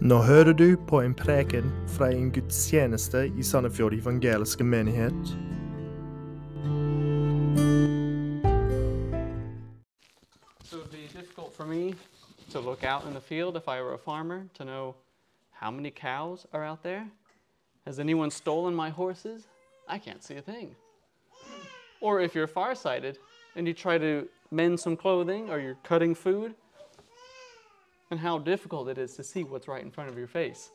Nå 0.00 0.18
hører 0.22 0.52
du 0.52 0.76
på 0.88 1.00
en 1.00 1.14
preken 1.14 1.70
fra 1.88 2.10
en 2.12 2.32
gudstjeneste 2.32 3.32
i 3.38 3.42
Sandefjord 3.42 3.94
evangeliske 3.94 4.64
menighet. 4.64 5.36
So 10.64 10.76
it 10.76 10.82
would 10.82 10.90
be 10.90 11.08
difficult 11.20 11.54
for 11.56 11.64
me 11.64 11.94
to 12.50 12.60
look 12.60 12.84
out 12.84 13.06
in 13.06 13.14
the 13.14 13.20
field 13.20 13.56
if 13.56 13.68
I 13.68 13.80
were 13.80 13.94
a 13.94 13.98
farmer 13.98 14.42
to 14.58 14.64
know 14.64 14.94
how 15.50 15.70
many 15.70 15.90
cows 15.90 16.46
are 16.52 16.70
out 16.70 16.82
there. 16.82 17.06
Has 17.86 17.98
anyone 17.98 18.30
stolen 18.30 18.74
my 18.74 18.90
horses? 18.90 19.48
I 19.88 19.98
can't 19.98 20.22
see 20.22 20.36
a 20.36 20.42
thing. 20.42 20.76
Or 22.02 22.20
if 22.20 22.34
you're 22.34 22.46
farsighted 22.46 23.16
and 23.56 23.66
you 23.66 23.72
try 23.72 23.96
to 23.98 24.28
mend 24.50 24.78
some 24.78 24.96
clothing 24.96 25.48
or 25.50 25.58
you're 25.58 25.78
cutting 25.82 26.14
food, 26.14 26.54
and 28.10 28.20
how 28.20 28.38
difficult 28.38 28.88
it 28.88 28.98
is 28.98 29.14
to 29.14 29.24
see 29.24 29.44
what's 29.44 29.68
right 29.68 29.82
in 29.82 29.90
front 29.90 30.10
of 30.10 30.18
your 30.18 30.28
face. 30.28 30.70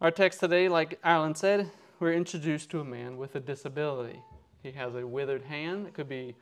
Our 0.00 0.10
text 0.10 0.40
today, 0.40 0.68
like 0.68 0.98
Alan 1.02 1.34
said, 1.34 1.70
we're 2.00 2.12
introduced 2.12 2.70
to 2.70 2.80
a 2.80 2.84
man 2.84 3.16
with 3.16 3.34
a 3.34 3.40
disability. 3.40 4.20
He 4.62 4.72
has 4.72 4.94
a 4.94 5.06
withered 5.06 5.44
hand. 5.44 5.86
It 5.86 5.94
could 5.94 6.08
be 6.08 6.34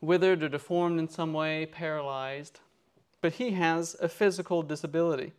withered 0.00 0.42
or 0.42 0.48
deformed 0.48 0.98
in 0.98 1.08
some 1.08 1.32
way, 1.32 1.66
paralyzed, 1.66 2.60
but 3.20 3.34
he 3.34 3.50
has 3.50 3.96
a 4.00 4.08
physical 4.08 4.62
disability. 4.62 5.32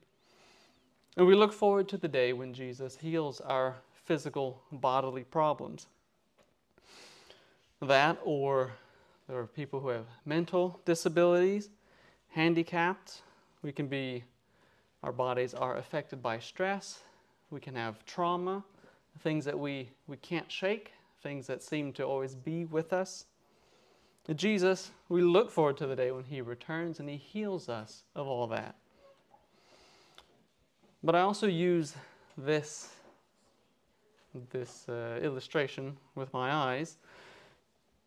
And 1.15 1.25
we 1.25 1.35
look 1.35 1.53
forward 1.53 1.89
to 1.89 1.97
the 1.97 2.07
day 2.07 2.33
when 2.33 2.53
Jesus 2.53 2.97
heals 2.97 3.41
our 3.41 3.77
physical 4.05 4.61
bodily 4.71 5.23
problems. 5.23 5.87
That, 7.81 8.19
or 8.23 8.73
there 9.27 9.39
are 9.39 9.47
people 9.47 9.79
who 9.79 9.89
have 9.89 10.05
mental 10.25 10.79
disabilities, 10.85 11.69
handicapped. 12.29 13.21
We 13.61 13.71
can 13.71 13.87
be, 13.87 14.23
our 15.03 15.11
bodies 15.11 15.53
are 15.53 15.77
affected 15.77 16.21
by 16.21 16.39
stress. 16.39 16.99
We 17.49 17.59
can 17.59 17.75
have 17.75 18.05
trauma, 18.05 18.63
things 19.19 19.45
that 19.45 19.57
we, 19.57 19.89
we 20.07 20.17
can't 20.17 20.51
shake, 20.51 20.91
things 21.23 21.47
that 21.47 21.63
seem 21.63 21.93
to 21.93 22.03
always 22.03 22.35
be 22.35 22.65
with 22.65 22.93
us. 22.93 23.25
Jesus, 24.35 24.91
we 25.07 25.21
look 25.21 25.49
forward 25.49 25.77
to 25.77 25.87
the 25.87 25.95
day 25.95 26.11
when 26.11 26.25
He 26.25 26.41
returns 26.41 26.99
and 26.99 27.09
He 27.09 27.15
heals 27.15 27.69
us 27.69 28.03
of 28.13 28.27
all 28.27 28.45
that. 28.47 28.75
But 31.01 31.15
I 31.15 31.21
also 31.21 31.47
use 31.47 31.93
this, 32.37 32.89
this 34.51 34.87
uh, 34.89 35.19
illustration 35.21 35.95
with 36.15 36.33
my 36.33 36.51
eyes 36.51 36.97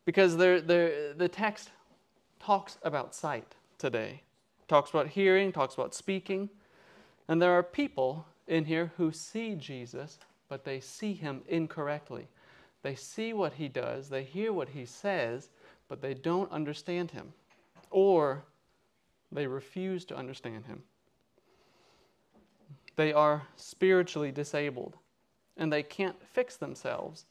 because 0.05 0.37
they're, 0.37 0.61
they're, 0.61 1.15
the 1.15 1.29
text 1.29 1.71
talks 2.39 2.77
about 2.83 3.15
sight 3.15 3.55
today, 3.81 4.23
talks 4.69 4.91
about 4.91 5.09
hearing, 5.09 5.51
talks 5.51 5.75
about 5.75 5.95
speaking. 5.95 6.51
And 7.27 7.41
there 7.41 7.53
are 7.53 7.63
people 7.63 8.27
in 8.47 8.65
here 8.67 8.93
who 8.97 9.11
see 9.11 9.55
Jesus, 9.55 10.19
but 10.49 10.65
they 10.65 10.81
see 10.81 11.15
Him 11.15 11.43
incorrectly. 11.49 12.29
They 12.83 12.95
see 12.95 13.33
what 13.33 13.55
He 13.55 13.69
does, 13.69 14.09
they 14.09 14.23
hear 14.23 14.53
what 14.53 14.69
He 14.69 14.85
says, 14.85 15.49
but 15.89 16.01
they 16.01 16.15
don't 16.15 16.53
understand 16.53 17.11
Him. 17.11 17.33
Or 17.91 18.45
they 19.33 19.47
refuse 19.47 20.05
to 20.07 20.17
understand 20.17 20.67
Him. 20.67 20.83
They 22.97 23.13
are 23.13 23.43
spiritually 23.57 24.31
disabled 24.31 24.97
and 25.57 25.73
they 25.73 25.83
can't 25.83 26.17
fix 26.33 26.57
themselves, 26.57 27.27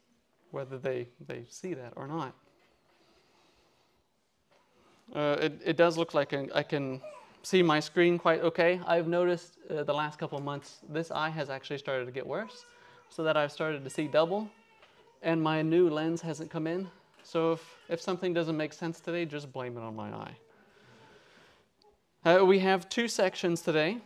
whether 0.52 0.78
they, 0.78 1.08
they 1.28 1.45
see 1.50 1.73
that 1.73 1.94
or 1.95 2.08
not. 2.08 2.36
Uh, 5.16 5.38
it, 5.42 5.62
it 5.66 5.78
does 5.78 5.98
look 5.98 6.14
like 6.14 6.34
I 6.34 6.64
can 6.64 7.02
see 7.42 7.64
my 7.64 7.80
screen 7.80 8.20
quite 8.20 8.42
okay. 8.42 8.80
I've 8.86 9.08
noticed 9.08 9.58
uh, 9.70 9.84
the 9.84 9.94
last 9.94 10.20
couple 10.20 10.40
months 10.40 10.80
this 10.90 11.10
eye 11.10 11.30
has 11.30 11.50
actually 11.50 11.80
started 11.80 12.06
to 12.06 12.12
get 12.12 12.25
worse, 12.28 12.66
so 13.09 13.24
that 13.24 13.36
I've 13.36 13.52
started 13.52 13.84
to 13.84 13.90
see 13.90 14.08
double, 14.08 14.50
and 15.24 15.42
my 15.42 15.62
new 15.62 15.90
lens 15.90 16.22
hasn't 16.22 16.52
come 16.52 16.68
in. 16.68 16.88
So 17.24 17.53
if, 17.53 17.78
if 17.90 18.02
something 18.02 18.34
doesn't 18.34 18.58
make 18.58 18.74
sense 18.74 19.00
today, 19.00 19.25
just 19.25 19.52
blame 19.52 19.78
it 19.78 19.81
on 19.81 19.96
my 19.96 20.09
eye. 20.09 20.36
Uh, 22.25 22.46
we 22.46 22.59
have 22.59 22.90
two 22.90 23.08
sections 23.08 23.62
today. 23.62 23.98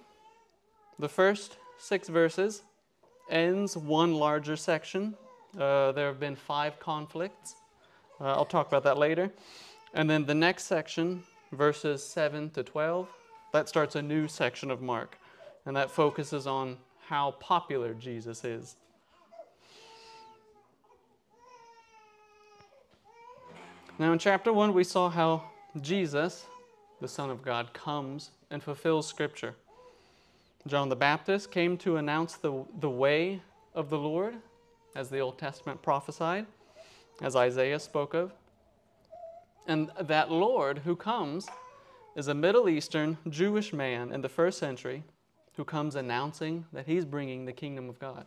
The 1.00 1.10
first 1.10 1.58
six 1.78 2.08
verses 2.08 2.62
ends 3.30 3.76
one 3.76 4.14
larger 4.14 4.56
section. 4.56 5.16
Uh, 5.58 5.92
there 5.92 6.08
have 6.08 6.20
been 6.20 6.36
five 6.36 6.80
conflicts. 6.80 7.56
Uh, 8.22 8.26
I'll 8.26 8.46
talk 8.46 8.68
about 8.68 8.84
that 8.84 8.98
later. 8.98 9.32
And 9.94 10.10
then 10.10 10.26
the 10.26 10.34
next 10.34 10.64
section, 10.64 11.24
verses 11.52 12.04
7 12.04 12.50
to 12.52 12.64
12, 12.64 13.08
that 13.52 13.70
starts 13.70 13.96
a 13.96 14.02
new 14.02 14.28
section 14.28 14.72
of 14.72 14.82
Mark. 14.82 15.18
And 15.66 15.76
that 15.76 15.92
focuses 15.92 16.48
on 16.48 16.78
how 17.08 17.32
popular 17.40 17.94
Jesus 17.94 18.44
is. 18.44 18.76
Now, 24.00 24.12
in 24.12 24.20
chapter 24.20 24.52
1, 24.52 24.74
we 24.74 24.84
saw 24.84 25.10
how 25.10 25.44
Jesus, 25.80 26.48
the 27.00 27.08
Son 27.08 27.30
of 27.30 27.44
God, 27.44 27.74
comes 27.74 28.32
and 28.50 28.62
fulfills 28.62 29.08
Scripture. 29.08 29.54
John 30.66 30.90
the 30.90 30.96
Baptist 30.96 31.52
came 31.52 31.78
to 31.78 31.98
announce 31.98 32.36
the, 32.36 32.66
the 32.80 32.90
way 32.90 33.42
of 33.76 33.90
the 33.90 33.98
Lord, 33.98 34.36
as 34.96 35.10
the 35.10 35.20
Old 35.20 35.38
Testament 35.38 35.82
prophesied, 35.84 36.48
as 37.22 37.36
Isaiah 37.36 37.80
spoke 37.80 38.16
of. 38.16 38.34
And 39.68 39.92
that 40.00 40.30
Lord 40.30 40.80
who 40.80 40.96
comes 40.96 41.48
is 42.16 42.28
a 42.28 42.34
Middle 42.34 42.68
Eastern 42.70 43.18
Jewish 43.30 43.74
man 43.74 44.12
in 44.12 44.22
the 44.22 44.30
first 44.30 44.60
century 44.60 45.04
who 45.56 45.64
comes 45.64 45.96
announcing 45.96 46.66
that 46.74 46.86
he's 46.86 47.06
bringing 47.06 47.46
the 47.46 47.54
kingdom 47.54 47.90
of 47.90 48.00
God. 48.00 48.26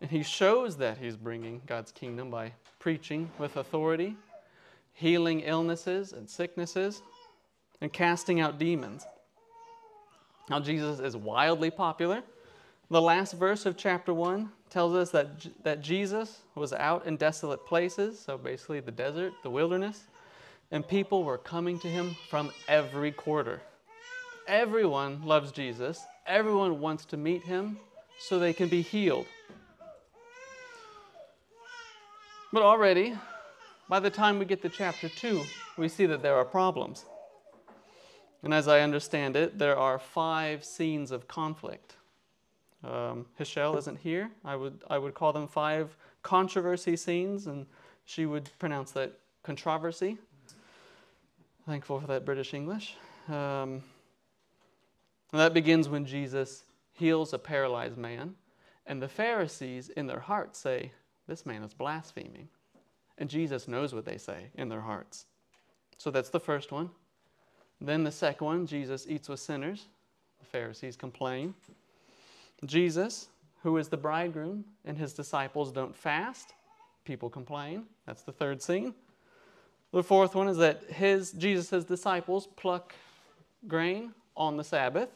And 0.00 0.10
he 0.10 0.22
shows 0.22 0.76
that 0.76 0.98
he's 0.98 1.16
bringing 1.16 1.60
God's 1.66 1.90
kingdom 1.90 2.30
by 2.30 2.52
preaching 2.78 3.30
with 3.38 3.56
authority, 3.56 4.16
healing 4.92 5.40
illnesses 5.40 6.12
and 6.12 6.28
sicknesses, 6.28 7.02
and 7.80 7.92
casting 7.92 8.40
out 8.40 8.58
demons. 8.58 9.04
Now, 10.48 10.60
Jesus 10.60 11.00
is 11.00 11.16
wildly 11.16 11.70
popular. 11.70 12.22
The 12.90 13.02
last 13.02 13.32
verse 13.34 13.66
of 13.66 13.76
chapter 13.76 14.14
1 14.14 14.50
tells 14.70 14.94
us 14.94 15.10
that, 15.10 15.46
that 15.62 15.80
Jesus 15.80 16.40
was 16.54 16.72
out 16.72 17.06
in 17.06 17.16
desolate 17.16 17.66
places, 17.66 18.18
so 18.18 18.36
basically 18.36 18.80
the 18.80 18.90
desert, 18.90 19.32
the 19.42 19.50
wilderness, 19.50 20.04
and 20.70 20.86
people 20.86 21.24
were 21.24 21.38
coming 21.38 21.78
to 21.80 21.88
him 21.88 22.16
from 22.28 22.50
every 22.68 23.12
quarter. 23.12 23.60
Everyone 24.46 25.22
loves 25.24 25.52
Jesus, 25.52 26.04
everyone 26.26 26.80
wants 26.80 27.04
to 27.06 27.16
meet 27.16 27.42
him 27.42 27.78
so 28.18 28.38
they 28.38 28.52
can 28.52 28.68
be 28.68 28.82
healed. 28.82 29.26
But 32.52 32.62
already, 32.62 33.14
by 33.88 34.00
the 34.00 34.10
time 34.10 34.38
we 34.38 34.44
get 34.44 34.62
to 34.62 34.68
chapter 34.68 35.08
2, 35.08 35.42
we 35.76 35.88
see 35.88 36.06
that 36.06 36.22
there 36.22 36.34
are 36.34 36.44
problems. 36.44 37.04
And 38.42 38.54
as 38.54 38.68
I 38.68 38.80
understand 38.80 39.36
it, 39.36 39.58
there 39.58 39.76
are 39.76 39.98
five 39.98 40.64
scenes 40.64 41.10
of 41.10 41.28
conflict. 41.28 41.97
Um, 42.84 43.26
Hichelle 43.38 43.76
isn't 43.76 43.98
here. 43.98 44.30
I 44.44 44.56
would, 44.56 44.82
I 44.88 44.98
would 44.98 45.14
call 45.14 45.32
them 45.32 45.48
five 45.48 45.96
controversy 46.22 46.96
scenes, 46.96 47.46
and 47.46 47.66
she 48.04 48.26
would 48.26 48.50
pronounce 48.58 48.92
that 48.92 49.18
controversy. 49.42 50.18
Thankful 51.66 52.00
for 52.00 52.06
that 52.06 52.24
British 52.24 52.54
English. 52.54 52.96
Um, 53.28 53.82
and 55.32 55.40
that 55.40 55.52
begins 55.52 55.88
when 55.88 56.06
Jesus 56.06 56.64
heals 56.92 57.32
a 57.32 57.38
paralyzed 57.38 57.98
man, 57.98 58.34
and 58.86 59.02
the 59.02 59.08
Pharisees 59.08 59.90
in 59.90 60.06
their 60.06 60.20
hearts 60.20 60.58
say, 60.58 60.92
This 61.26 61.44
man 61.44 61.62
is 61.62 61.74
blaspheming. 61.74 62.48
And 63.18 63.28
Jesus 63.28 63.68
knows 63.68 63.92
what 63.92 64.04
they 64.04 64.16
say 64.16 64.50
in 64.54 64.68
their 64.68 64.80
hearts. 64.80 65.26
So 65.98 66.10
that's 66.10 66.30
the 66.30 66.40
first 66.40 66.70
one. 66.70 66.90
Then 67.80 68.04
the 68.04 68.12
second 68.12 68.44
one, 68.44 68.66
Jesus 68.66 69.06
eats 69.08 69.28
with 69.28 69.40
sinners. 69.40 69.86
The 70.40 70.46
Pharisees 70.46 70.96
complain. 70.96 71.54
Jesus, 72.64 73.28
who 73.62 73.76
is 73.76 73.88
the 73.88 73.96
bridegroom, 73.96 74.64
and 74.84 74.98
his 74.98 75.12
disciples 75.12 75.72
don't 75.72 75.94
fast. 75.94 76.54
People 77.04 77.30
complain. 77.30 77.84
That's 78.06 78.22
the 78.22 78.32
third 78.32 78.62
scene. 78.62 78.94
The 79.92 80.02
fourth 80.02 80.34
one 80.34 80.48
is 80.48 80.58
that 80.58 80.84
his 80.84 81.32
Jesus' 81.32 81.84
disciples 81.84 82.46
pluck 82.56 82.94
grain 83.66 84.12
on 84.36 84.56
the 84.56 84.64
Sabbath. 84.64 85.08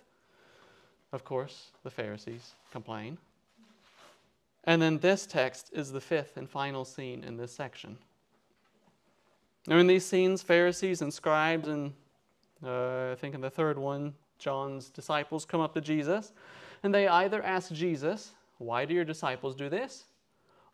Of 1.13 1.25
course, 1.25 1.71
the 1.83 1.91
Pharisees 1.91 2.55
complain. 2.71 3.19
And 4.65 4.81
then 4.81 4.99
this 4.99 5.27
text 5.27 5.71
is 5.73 5.93
the 5.93 6.01
fifth 6.01 6.37
and 6.37 6.49
final 6.49 6.85
scene 6.85 7.25
in 7.25 7.37
this 7.37 7.53
section. 7.53 7.99
Now, 9.67 9.77
in 9.77 9.87
these 9.87 10.07
scenes, 10.07 10.43
Pharisees 10.43 11.03
and 11.03 11.13
scribes, 11.13 11.69
and 11.69 11.93
uh, 12.65 13.13
I 13.13 13.17
think 13.17 13.35
in 13.35 13.41
the 13.41 13.51
third 13.51 13.79
one, 13.79 14.15
John's 14.39 14.89
disciples 14.89 15.45
come 15.45 15.61
up 15.61 15.75
to 15.75 15.81
Jesus 15.81 16.33
and 16.83 16.95
they 16.95 17.09
either 17.09 17.43
ask 17.43 17.73
Jesus, 17.73 18.33
Why 18.59 18.85
do 18.85 18.95
your 18.95 19.05
disciples 19.05 19.55
do 19.55 19.69
this? 19.69 20.05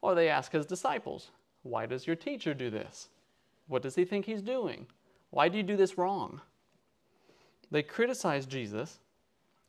Or 0.01 0.15
they 0.15 0.29
ask 0.29 0.53
his 0.53 0.67
disciples, 0.67 1.31
Why 1.63 1.87
does 1.87 2.07
your 2.07 2.17
teacher 2.17 2.55
do 2.55 2.71
this? 2.71 3.09
What 3.67 3.83
does 3.83 3.95
he 3.95 4.05
think 4.05 4.25
he's 4.25 4.43
doing? 4.43 4.87
Why 5.31 5.49
do 5.49 5.57
you 5.57 5.63
do 5.63 5.77
this 5.77 5.99
wrong? 5.99 6.41
They 7.71 7.83
criticize 7.83 8.47
Jesus 8.47 8.99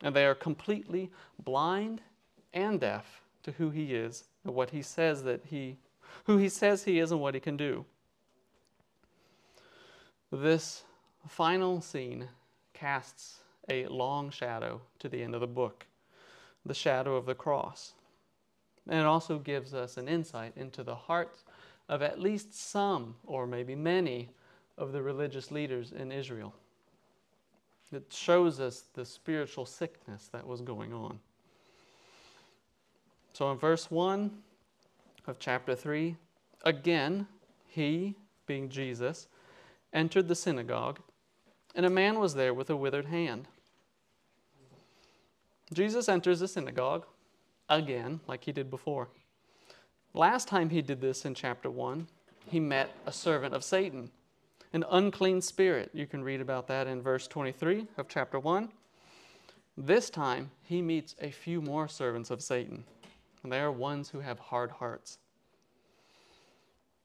And 0.01 0.15
they 0.15 0.25
are 0.25 0.36
completely 0.36 1.12
blind 1.44 2.01
and 2.53 2.80
deaf 2.80 3.21
to 3.44 3.51
who 3.51 3.69
he 3.69 3.94
is 3.94 4.24
and 4.45 4.56
what 4.56 4.69
he 4.69 4.81
says 4.81 5.24
that 5.24 5.41
he 5.45 5.77
who 6.25 6.38
he 6.38 6.50
says 6.50 6.83
he 6.83 7.00
is 7.00 7.12
and 7.12 7.21
what 7.21 7.33
he 7.33 7.39
can 7.39 7.57
do. 7.57 7.86
This 10.31 10.83
final 11.27 11.81
scene 11.81 12.27
casts 12.74 13.39
a 13.69 13.86
long 13.88 14.30
shadow 14.30 14.81
to 15.00 15.09
the 15.09 15.21
end 15.21 15.36
of 15.36 15.41
the 15.41 15.47
book, 15.47 15.86
the 16.69 16.74
shadow 16.75 17.16
of 17.16 17.25
the 17.25 17.36
cross. 17.36 17.94
And 18.88 19.00
it 19.00 19.06
also 19.06 19.39
gives 19.39 19.74
us 19.74 19.98
an 19.98 20.07
insight 20.07 20.54
into 20.56 20.83
the 20.83 20.95
hearts 20.95 21.44
of 21.89 22.04
at 22.04 22.21
least 22.21 22.54
some, 22.54 23.16
or 23.25 23.48
maybe 23.48 23.75
many, 23.75 24.30
of 24.77 24.92
the 24.94 25.01
religious 25.01 25.51
leaders 25.51 25.92
in 25.92 26.12
Israel. 26.12 26.54
It 27.92 28.06
shows 28.12 28.60
us 28.60 28.83
the 28.94 29.04
spiritual 29.04 29.66
sickness 29.66 30.30
that 30.31 30.45
was 30.45 30.62
going 30.62 30.94
on. 30.94 31.19
So 33.33 33.51
in 33.51 33.57
verse 33.57 33.89
1 33.89 34.30
of 35.25 35.39
chapter 35.39 35.74
3, 35.74 36.15
again, 36.63 37.27
he, 37.68 38.15
being 38.45 38.69
Jesus, 38.69 39.27
entered 39.92 40.27
the 40.27 40.36
synagogue, 40.36 41.00
and 41.74 41.86
a 41.86 41.89
man 41.89 42.19
was 42.19 42.36
there 42.36 42.54
with 42.54 42.69
a 42.69 42.77
withered 42.77 43.07
hand. 43.07 43.48
Jesus 45.74 46.10
enters 46.10 46.39
the 46.39 46.48
synagogue 46.48 47.06
again, 47.69 48.19
like 48.27 48.44
he 48.44 48.51
did 48.51 48.69
before. 48.69 49.10
Last 50.13 50.48
time 50.48 50.69
he 50.69 50.81
did 50.81 51.01
this 51.01 51.25
in 51.25 51.36
chapter 51.36 51.69
1, 51.69 52.07
he 52.48 52.60
met 52.60 52.89
a 53.06 53.12
servant 53.12 53.54
of 53.54 53.63
Satan, 53.63 54.10
an 54.74 54.83
unclean 54.89 55.42
spirit. 55.42 55.92
You 55.94 56.07
can 56.07 56.24
read 56.24 56.42
about 56.42 56.68
that 56.68 56.88
in 56.88 57.01
verse 57.01 57.27
23 57.27 57.88
of 57.98 58.07
chapter 58.07 58.39
1. 58.39 58.69
This 59.77 60.10
time, 60.10 60.51
he 60.63 60.81
meets 60.81 61.16
a 61.21 61.30
few 61.30 61.62
more 61.62 61.88
servants 61.88 62.31
of 62.31 62.42
Satan, 62.42 62.83
and 63.44 63.51
they 63.51 63.60
are 63.60 63.72
ones 63.72 64.10
who 64.10 64.19
have 64.19 64.39
hard 64.39 64.72
hearts. 64.72 65.19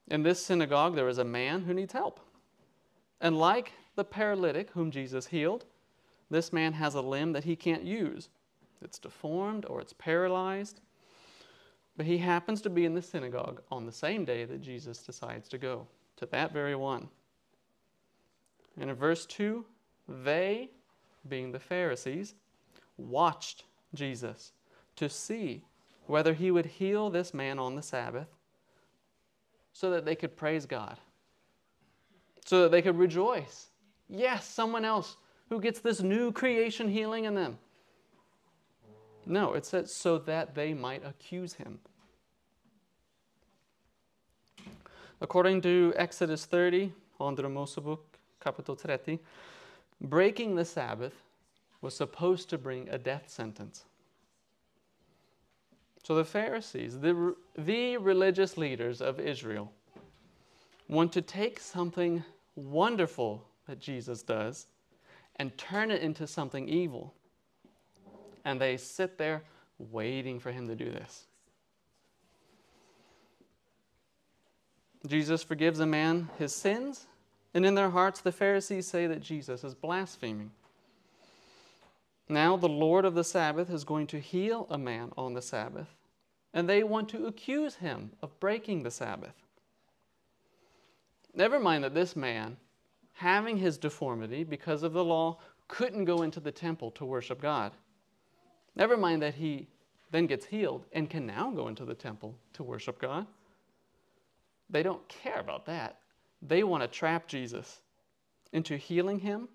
In 0.09 0.23
this 0.23 0.45
synagogue, 0.45 0.97
there 0.97 1.09
is 1.09 1.19
a 1.19 1.25
man 1.25 1.63
who 1.63 1.75
needs 1.75 1.93
help. 1.93 2.21
And 3.21 3.39
like 3.39 3.73
the 3.95 4.05
paralytic 4.05 4.71
whom 4.71 4.91
Jesus 4.91 5.27
healed, 5.27 5.67
this 6.31 6.53
man 6.53 6.73
has 6.73 6.95
a 6.95 7.01
limb 7.01 7.33
that 7.33 7.45
he 7.45 7.55
can't 7.55 7.85
use. 7.85 8.29
It's 8.85 8.99
deformed 8.99 9.65
or 9.67 9.81
it's 9.81 9.93
paralyzed. 9.93 10.81
But 11.97 12.07
he 12.07 12.19
happens 12.19 12.61
to 12.63 12.71
be 12.71 12.85
in 12.85 12.95
the 12.95 13.03
synagogue 13.03 13.63
on 13.71 13.87
the 13.87 13.93
same 13.93 14.25
day 14.25 14.45
that 14.45 14.61
Jesus 14.61 14.99
decides 14.99 15.49
to 15.49 15.59
go 15.59 15.87
to 16.17 16.27
that 16.27 16.53
very 16.53 16.75
one. 16.75 17.09
And 18.81 18.91
in 18.91 18.97
verse 18.97 19.27
2, 19.27 19.65
they, 20.09 20.71
being 21.29 21.53
the 21.53 21.61
Pharisees, 21.61 22.35
watched 22.97 23.65
Jesus 23.95 24.53
to 24.97 25.09
see 25.09 25.63
whether 26.07 26.35
he 26.35 26.51
would 26.51 26.67
heal 26.67 27.11
this 27.11 27.33
man 27.33 27.59
on 27.59 27.77
the 27.77 27.83
Sabbath 27.83 28.29
so 29.73 29.91
that 29.91 30.05
they 30.05 30.15
could 30.15 30.37
praise 30.37 30.67
God, 30.67 30.99
so 32.45 32.63
that 32.63 32.71
they 32.71 32.83
could 32.83 32.99
rejoice. 32.99 33.69
Yes, 34.09 34.47
someone 34.47 34.85
else 34.85 35.17
who 35.49 35.61
gets 35.61 35.81
this 35.81 36.01
new 36.01 36.33
creation 36.33 36.89
healing 36.89 37.25
in 37.25 37.35
them. 37.35 37.59
No, 39.27 39.55
it 39.55 39.65
says 39.65 39.95
so 39.95 40.19
that 40.19 40.55
they 40.55 40.75
might 40.75 41.05
accuse 41.05 41.55
him. 41.55 41.79
According 45.21 45.63
to 45.63 45.93
Exodus 45.97 46.45
30, 46.45 46.93
Andra 47.19 47.49
Mosebok, 47.49 48.01
Kapitel 48.45 48.79
30, 48.79 49.19
breaking 50.01 50.57
the 50.57 50.65
Sabbath 50.65 51.15
was 51.81 51.97
supposed 51.97 52.51
to 52.51 52.59
bring 52.59 52.89
a 52.89 52.99
death 52.99 53.29
sentence. 53.29 53.85
So 56.03 56.15
the 56.15 56.25
Pharisees, 56.25 57.01
the, 57.01 57.35
the 57.57 57.97
religious 57.97 58.59
leaders 58.59 59.01
of 59.01 59.19
Israel, 59.19 59.73
want 60.89 61.13
to 61.15 61.23
take 61.23 61.59
something 61.59 62.23
wonderful 62.57 63.43
that 63.67 63.81
Jesus 63.81 64.23
does 64.23 64.67
and 65.37 65.57
turn 65.57 65.91
it 65.91 66.03
into 66.03 66.27
something 66.27 66.69
evil. 66.69 67.15
And 68.45 68.61
they 68.61 68.77
sit 68.77 69.19
there 69.19 69.43
waiting 69.79 70.39
for 70.39 70.53
him 70.53 70.69
to 70.69 70.75
do 70.75 70.91
this. 70.91 71.27
Jesus 75.07 75.43
forgives 75.43 75.81
a 75.81 75.87
man 75.87 76.31
his 76.39 76.55
sins, 76.55 77.07
and 77.53 77.67
in 77.67 77.75
their 77.75 77.91
hearts, 77.91 78.21
the 78.21 78.33
Pharisees 78.33 78.87
say 78.87 79.07
that 79.07 79.21
Jesus 79.21 79.63
is 79.63 79.75
blaspheming. 79.75 80.51
Now, 82.29 82.57
the 82.57 82.69
Lord 82.69 83.05
of 83.05 83.15
the 83.15 83.25
Sabbath 83.25 83.71
is 83.71 83.85
going 83.85 84.07
to 84.09 84.19
heal 84.19 84.67
a 84.71 84.79
man 84.79 85.13
on 85.17 85.35
the 85.35 85.43
Sabbath, 85.43 85.95
and 86.55 86.69
they 86.69 86.83
want 86.83 87.11
to 87.11 87.27
accuse 87.27 87.77
him 87.77 88.13
of 88.23 88.39
breaking 88.41 88.83
the 88.83 88.91
Sabbath. 88.91 89.35
Never 91.35 91.61
mind 91.61 91.85
that 91.85 91.95
this 91.95 92.17
man, 92.17 92.57
having 93.13 93.59
his 93.59 93.77
deformity 93.77 94.43
because 94.43 94.83
of 94.83 94.95
the 94.95 95.05
law, 95.05 95.39
couldn't 95.69 96.07
go 96.07 96.23
into 96.23 96.41
the 96.41 96.53
temple 96.53 96.91
to 96.93 97.05
worship 97.05 97.43
God. 97.43 97.73
Never 98.77 98.97
mind 98.97 99.23
that 99.23 99.35
he 99.35 99.69
then 100.11 100.27
gets 100.27 100.47
healed 100.47 100.85
and 100.93 101.09
can 101.09 101.27
now 101.27 101.51
go 101.51 101.69
into 101.69 101.85
the 101.85 101.95
temple 101.95 102.37
to 102.55 102.63
worship 102.63 103.01
God. 103.01 103.27
They 104.71 104.83
don't 104.83 105.07
care 105.09 105.39
about 105.39 105.67
that. 105.67 105.99
They 106.43 106.63
want 106.63 106.83
to 106.83 106.89
trap 106.89 107.27
Jesus 107.27 107.81
into 108.53 108.77
healing 108.77 109.19
him 109.19 109.49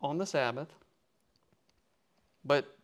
on 0.00 0.18
the 0.18 0.26
Sabbath. 0.26 0.68
But 2.44 2.76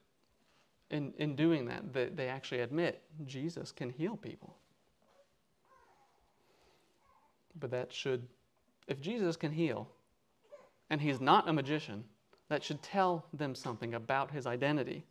in, 0.90 1.12
in 1.18 1.36
doing 1.36 1.66
that, 1.66 1.92
they, 1.92 2.06
they 2.06 2.28
actually 2.28 2.60
admit 2.60 3.02
Jesus 3.26 3.72
can 3.72 3.90
heal 3.90 4.16
people. 4.16 4.56
But 7.58 7.70
that 7.70 7.92
should, 7.92 8.26
if 8.88 9.00
Jesus 9.00 9.36
can 9.36 9.52
heal, 9.52 9.88
and 10.88 11.00
he's 11.00 11.20
not 11.20 11.48
a 11.48 11.52
magician, 11.52 12.04
that 12.50 12.64
should 12.64 12.82
tell 12.82 13.24
them 13.32 13.54
something 13.54 13.94
about 13.94 14.32
his 14.32 14.44
identity. 14.44 15.04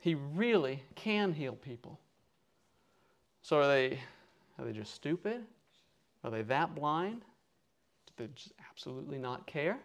He 0.00 0.16
really 0.16 0.82
can 0.96 1.32
heal 1.32 1.54
people. 1.54 2.00
So 3.42 3.58
are 3.58 3.68
they, 3.68 4.00
are 4.58 4.64
they 4.64 4.72
just 4.72 4.92
stupid? 4.92 5.42
Are 6.24 6.30
they 6.30 6.42
that 6.42 6.74
blind? 6.74 7.20
Do 8.06 8.12
they 8.16 8.28
just 8.34 8.52
absolutely 8.68 9.18
not 9.18 9.46
care? 9.46 9.78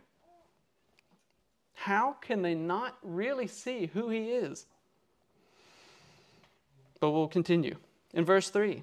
How 1.76 2.14
can 2.14 2.42
they 2.42 2.56
not 2.56 2.98
really 3.04 3.48
see 3.48 3.86
who 3.94 4.10
he 4.10 4.32
is? 4.32 4.66
But 7.00 7.12
we'll 7.12 7.28
continue. 7.28 7.76
In 8.16 8.26
verse 8.26 8.50
3, 8.50 8.82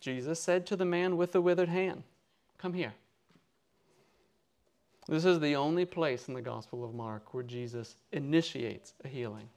Jesus 0.00 0.40
said 0.40 0.64
to 0.66 0.76
the 0.76 0.84
man 0.84 1.16
with 1.16 1.32
the 1.32 1.40
withered 1.40 1.68
hand, 1.68 2.04
Come 2.56 2.72
here. 2.72 2.94
This 5.08 5.24
is 5.24 5.40
the 5.40 5.56
only 5.56 5.86
place 5.86 6.28
in 6.28 6.34
the 6.34 6.42
Gospel 6.42 6.84
of 6.84 6.94
Mark 6.94 7.32
where 7.32 7.42
Jesus 7.42 7.96
initiates 8.12 8.92
a 9.04 9.08
healing. 9.08 9.48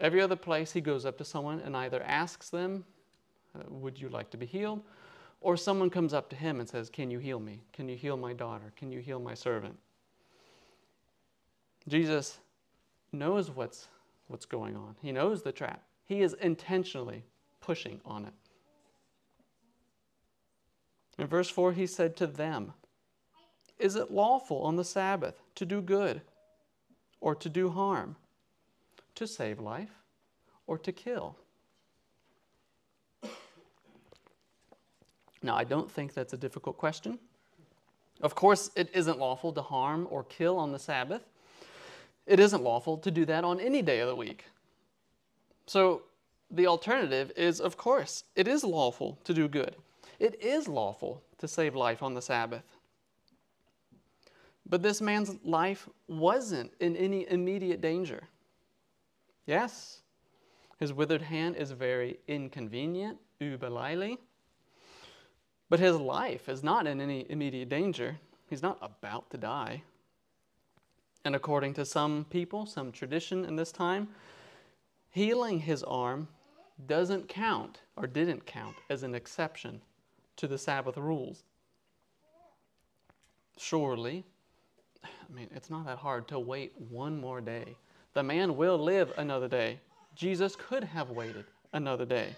Every 0.00 0.20
other 0.20 0.36
place, 0.36 0.72
he 0.72 0.80
goes 0.80 1.06
up 1.06 1.16
to 1.18 1.24
someone 1.24 1.60
and 1.60 1.76
either 1.76 2.02
asks 2.02 2.50
them, 2.50 2.84
uh, 3.54 3.62
Would 3.68 4.00
you 4.00 4.08
like 4.08 4.30
to 4.30 4.36
be 4.36 4.46
healed? 4.46 4.82
Or 5.40 5.56
someone 5.56 5.90
comes 5.90 6.12
up 6.12 6.28
to 6.30 6.36
him 6.36 6.58
and 6.58 6.68
says, 6.68 6.90
Can 6.90 7.10
you 7.10 7.20
heal 7.20 7.38
me? 7.38 7.60
Can 7.72 7.88
you 7.88 7.96
heal 7.96 8.16
my 8.16 8.32
daughter? 8.32 8.72
Can 8.76 8.90
you 8.90 8.98
heal 8.98 9.20
my 9.20 9.34
servant? 9.34 9.78
Jesus 11.86 12.38
knows 13.12 13.50
what's, 13.50 13.86
what's 14.26 14.46
going 14.46 14.74
on, 14.74 14.96
he 15.00 15.12
knows 15.12 15.42
the 15.42 15.52
trap. 15.52 15.82
He 16.06 16.22
is 16.22 16.34
intentionally 16.34 17.24
pushing 17.60 18.00
on 18.04 18.24
it. 18.24 18.34
In 21.18 21.28
verse 21.28 21.48
4, 21.48 21.72
he 21.72 21.86
said 21.86 22.16
to 22.16 22.26
them, 22.26 22.72
Is 23.78 23.96
it 23.96 24.10
lawful 24.10 24.62
on 24.62 24.76
the 24.76 24.84
Sabbath 24.84 25.42
to 25.56 25.66
do 25.66 25.80
good 25.80 26.22
or 27.20 27.34
to 27.34 27.48
do 27.48 27.70
harm, 27.70 28.16
to 29.14 29.26
save 29.26 29.58
life 29.58 30.02
or 30.66 30.78
to 30.78 30.92
kill? 30.92 31.36
Now, 35.42 35.56
I 35.56 35.64
don't 35.64 35.90
think 35.90 36.14
that's 36.14 36.32
a 36.32 36.38
difficult 36.38 36.78
question. 36.78 37.18
Of 38.22 38.34
course, 38.34 38.70
it 38.76 38.88
isn't 38.94 39.18
lawful 39.18 39.52
to 39.52 39.62
harm 39.62 40.08
or 40.10 40.24
kill 40.24 40.56
on 40.56 40.72
the 40.72 40.78
Sabbath. 40.78 41.22
It 42.26 42.40
isn't 42.40 42.62
lawful 42.62 42.96
to 42.98 43.10
do 43.10 43.26
that 43.26 43.44
on 43.44 43.60
any 43.60 43.82
day 43.82 44.00
of 44.00 44.08
the 44.08 44.16
week. 44.16 44.46
So, 45.66 46.02
the 46.50 46.66
alternative 46.66 47.32
is, 47.36 47.60
of 47.60 47.76
course, 47.76 48.24
it 48.36 48.48
is 48.48 48.64
lawful 48.64 49.18
to 49.24 49.34
do 49.34 49.48
good. 49.48 49.76
It 50.18 50.40
is 50.42 50.68
lawful 50.68 51.22
to 51.38 51.48
save 51.48 51.74
life 51.74 52.02
on 52.02 52.14
the 52.14 52.22
Sabbath. 52.22 52.62
But 54.66 54.82
this 54.82 55.00
man's 55.00 55.36
life 55.44 55.88
wasn't 56.08 56.72
in 56.80 56.96
any 56.96 57.28
immediate 57.28 57.80
danger. 57.80 58.28
Yes, 59.46 60.00
his 60.78 60.92
withered 60.92 61.22
hand 61.22 61.56
is 61.56 61.70
very 61.70 62.18
inconvenient, 62.26 63.18
überleilich, 63.40 64.18
but 65.68 65.80
his 65.80 65.96
life 65.96 66.48
is 66.48 66.62
not 66.62 66.86
in 66.86 67.00
any 67.00 67.26
immediate 67.30 67.68
danger. 67.68 68.18
He's 68.48 68.62
not 68.62 68.78
about 68.80 69.30
to 69.30 69.36
die. 69.36 69.82
And 71.24 71.34
according 71.34 71.74
to 71.74 71.84
some 71.84 72.26
people, 72.28 72.66
some 72.66 72.92
tradition 72.92 73.44
in 73.44 73.56
this 73.56 73.72
time, 73.72 74.08
healing 75.10 75.60
his 75.60 75.82
arm 75.82 76.28
doesn't 76.86 77.28
count 77.28 77.80
or 77.96 78.06
didn't 78.06 78.46
count 78.46 78.76
as 78.90 79.02
an 79.02 79.14
exception 79.14 79.80
to 80.36 80.46
the 80.46 80.58
Sabbath 80.58 80.96
rules. 80.96 81.44
Surely, 83.56 84.24
I 85.04 85.32
mean, 85.34 85.48
it's 85.54 85.70
not 85.70 85.86
that 85.86 85.98
hard 85.98 86.28
to 86.28 86.38
wait 86.38 86.72
one 86.90 87.20
more 87.20 87.40
day. 87.40 87.76
The 88.14 88.22
man 88.22 88.56
will 88.56 88.78
live 88.78 89.12
another 89.16 89.48
day. 89.48 89.80
Jesus 90.14 90.56
could 90.56 90.84
have 90.84 91.10
waited 91.10 91.44
another 91.72 92.04
day. 92.04 92.34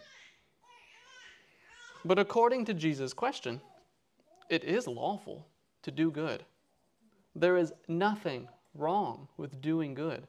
But 2.05 2.19
according 2.19 2.65
to 2.67 2.75
Jesus' 2.75 3.13
question, 3.13 3.61
it 4.49 4.65
is 4.65 4.87
lawful 4.87 5.47
to 5.83 5.91
do 5.91 6.11
good. 6.11 6.45
There 7.35 7.57
is 7.57 7.73
nothing 7.89 8.49
wrong 8.75 9.29
with 9.37 9.61
doing 9.61 9.95
good. 9.95 10.27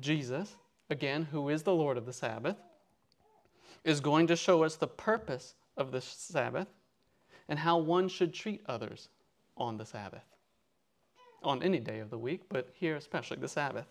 Jesus, 0.00 0.56
again, 0.90 1.24
who 1.30 1.48
is 1.48 1.62
the 1.62 1.74
Lord 1.74 1.96
of 1.96 2.06
the 2.06 2.12
Sabbath, 2.12 2.56
is 3.84 4.00
going 4.00 4.26
to 4.26 4.36
show 4.36 4.64
us 4.64 4.76
the 4.76 4.88
purpose 4.88 5.54
of 5.76 5.92
the 5.92 6.00
Sabbath 6.00 6.66
and 7.48 7.58
how 7.58 7.78
one 7.78 8.08
should 8.08 8.34
treat 8.34 8.62
others 8.66 9.08
on 9.56 9.76
the 9.76 9.86
Sabbath. 9.86 10.24
On 11.42 11.62
any 11.62 11.78
day 11.78 12.00
of 12.00 12.10
the 12.10 12.18
week, 12.18 12.42
but 12.48 12.68
here 12.74 12.96
especially 12.96 13.36
the 13.38 13.48
Sabbath. 13.48 13.86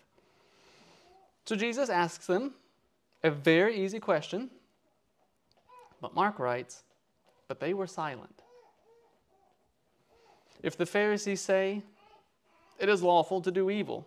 So 1.44 1.56
Jesus 1.56 1.88
asks 1.88 2.26
them 2.26 2.54
a 3.22 3.30
very 3.30 3.76
easy 3.76 4.00
question, 4.00 4.50
but 6.00 6.14
Mark 6.14 6.38
writes, 6.38 6.82
but 7.48 7.60
they 7.60 7.72
were 7.72 7.86
silent. 7.86 8.42
If 10.62 10.76
the 10.76 10.86
Pharisees 10.86 11.40
say, 11.40 11.82
it 12.78 12.88
is 12.88 13.02
lawful 13.02 13.40
to 13.40 13.50
do 13.50 13.70
evil, 13.70 14.06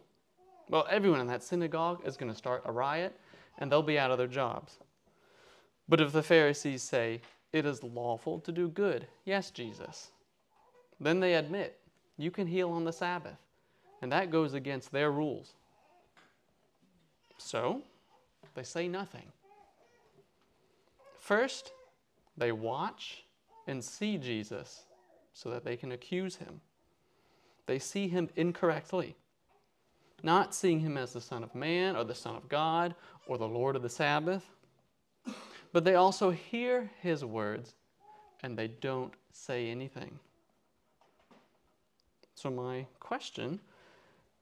well, 0.69 0.85
everyone 0.89 1.21
in 1.21 1.27
that 1.27 1.43
synagogue 1.43 2.01
is 2.05 2.17
going 2.17 2.31
to 2.31 2.37
start 2.37 2.63
a 2.65 2.71
riot 2.71 3.17
and 3.57 3.71
they'll 3.71 3.81
be 3.81 3.97
out 3.97 4.11
of 4.11 4.17
their 4.17 4.27
jobs. 4.27 4.77
But 5.87 6.01
if 6.01 6.11
the 6.11 6.21
Pharisees 6.21 6.83
say, 6.83 7.21
it 7.51 7.65
is 7.65 7.83
lawful 7.83 8.39
to 8.41 8.51
do 8.51 8.69
good, 8.69 9.07
yes, 9.25 9.49
Jesus, 9.49 10.11
then 10.99 11.19
they 11.19 11.35
admit 11.35 11.79
you 12.17 12.31
can 12.31 12.47
heal 12.47 12.69
on 12.71 12.83
the 12.83 12.93
Sabbath, 12.93 13.37
and 14.01 14.11
that 14.11 14.31
goes 14.31 14.53
against 14.53 14.91
their 14.91 15.11
rules. 15.11 15.53
So, 17.37 17.81
they 18.55 18.63
say 18.63 18.87
nothing. 18.87 19.31
First, 21.17 21.71
they 22.37 22.51
watch 22.51 23.23
and 23.67 23.83
see 23.83 24.17
Jesus 24.17 24.83
so 25.33 25.49
that 25.51 25.63
they 25.63 25.77
can 25.77 25.91
accuse 25.91 26.35
him. 26.35 26.59
They 27.65 27.79
see 27.79 28.07
him 28.07 28.29
incorrectly, 28.35 29.15
not 30.23 30.55
seeing 30.55 30.79
him 30.79 30.97
as 30.97 31.13
the 31.13 31.21
Son 31.21 31.43
of 31.43 31.53
Man 31.53 31.95
or 31.95 32.03
the 32.03 32.15
Son 32.15 32.35
of 32.35 32.49
God 32.49 32.95
or 33.27 33.37
the 33.37 33.47
Lord 33.47 33.75
of 33.75 33.83
the 33.83 33.89
Sabbath, 33.89 34.43
but 35.71 35.85
they 35.85 35.95
also 35.95 36.31
hear 36.31 36.89
his 37.01 37.23
words 37.23 37.75
and 38.41 38.57
they 38.57 38.67
don't 38.67 39.13
say 39.31 39.69
anything. 39.69 40.19
So, 42.41 42.49
my 42.49 42.85
question 43.01 43.59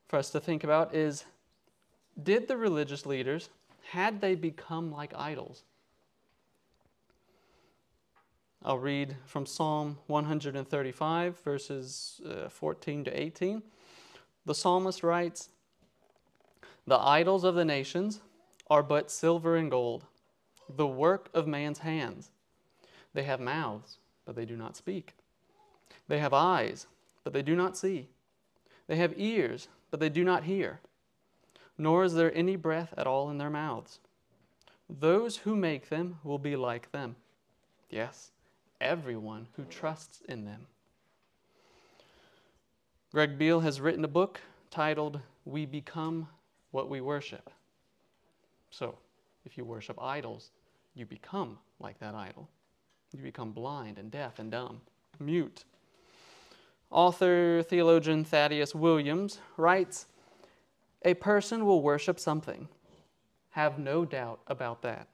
for 0.07 0.17
us 0.17 0.29
to 0.29 0.39
think 0.39 0.63
about 0.63 0.93
is 0.93 1.25
Did 2.21 2.47
the 2.47 2.55
religious 2.55 3.07
leaders, 3.07 3.49
had 3.89 4.21
they 4.21 4.35
become 4.35 4.91
like 4.91 5.15
idols? 5.15 5.63
I'll 8.63 8.77
read 8.77 9.15
from 9.25 9.47
Psalm 9.47 9.97
135, 10.05 11.39
verses 11.39 12.21
uh, 12.23 12.49
14 12.49 13.05
to 13.05 13.19
18. 13.19 13.63
The 14.45 14.53
psalmist 14.53 15.01
writes 15.01 15.49
The 16.85 16.99
idols 16.99 17.43
of 17.43 17.55
the 17.55 17.65
nations 17.65 18.21
are 18.69 18.83
but 18.83 19.09
silver 19.09 19.55
and 19.55 19.71
gold, 19.71 20.05
the 20.69 20.85
work 20.85 21.31
of 21.33 21.47
man's 21.47 21.79
hands. 21.79 22.29
They 23.15 23.23
have 23.23 23.39
mouths, 23.39 23.97
but 24.23 24.35
they 24.35 24.45
do 24.45 24.55
not 24.55 24.77
speak. 24.77 25.15
They 26.07 26.19
have 26.19 26.31
eyes, 26.31 26.85
but 27.27 27.33
they 27.33 27.41
do 27.41 27.57
not 27.57 27.75
see. 27.75 28.07
They 28.87 28.95
have 28.95 29.13
ears, 29.17 29.67
but 29.91 29.99
they 29.99 30.07
do 30.07 30.23
not 30.23 30.45
hear. 30.45 30.79
Nor 31.77 32.05
is 32.05 32.13
there 32.13 32.33
any 32.33 32.55
breath 32.55 32.93
at 32.97 33.05
all 33.05 33.29
in 33.29 33.37
their 33.37 33.49
mouths. 33.49 33.99
Those 34.89 35.35
who 35.37 35.53
make 35.55 35.89
them 35.89 36.19
will 36.23 36.39
be 36.39 36.55
like 36.55 36.89
them. 36.93 37.17
Yes 37.89 38.31
everyone 38.81 39.47
who 39.55 39.63
trusts 39.65 40.21
in 40.27 40.45
them. 40.45 40.67
Greg 43.11 43.37
Beale 43.37 43.61
has 43.61 43.81
written 43.81 44.03
a 44.03 44.09
book 44.09 44.39
titled 44.69 45.19
We 45.45 45.65
Become 45.65 46.27
What 46.71 46.89
We 46.89 47.01
Worship. 47.01 47.49
So, 48.69 48.95
if 49.45 49.57
you 49.57 49.65
worship 49.65 50.01
idols, 50.01 50.51
you 50.93 51.05
become 51.05 51.57
like 51.79 51.99
that 51.99 52.15
idol. 52.15 52.49
You 53.13 53.23
become 53.23 53.51
blind 53.51 53.97
and 53.97 54.11
deaf 54.11 54.39
and 54.39 54.51
dumb, 54.51 54.81
mute. 55.19 55.63
Author, 56.89 57.63
theologian 57.63 58.23
Thaddeus 58.23 58.73
Williams 58.73 59.39
writes 59.57 60.07
A 61.03 61.13
person 61.15 61.65
will 61.65 61.81
worship 61.81 62.19
something. 62.19 62.67
Have 63.51 63.79
no 63.79 64.05
doubt 64.05 64.39
about 64.47 64.81
that 64.83 65.07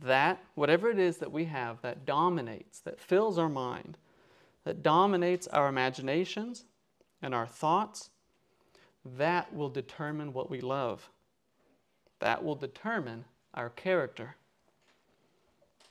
that, 0.00 0.42
whatever 0.54 0.90
it 0.90 0.98
is 0.98 1.18
that 1.18 1.32
we 1.32 1.44
have 1.46 1.80
that 1.82 2.04
dominates, 2.04 2.80
that 2.80 3.00
fills 3.00 3.38
our 3.38 3.48
mind, 3.48 3.98
that 4.64 4.82
dominates 4.82 5.46
our 5.48 5.68
imaginations 5.68 6.64
and 7.22 7.34
our 7.34 7.46
thoughts, 7.46 8.10
that 9.04 9.54
will 9.54 9.68
determine 9.68 10.32
what 10.32 10.50
we 10.50 10.60
love. 10.60 11.10
That 12.20 12.44
will 12.44 12.54
determine 12.54 13.24
our 13.54 13.70
character. 13.70 14.36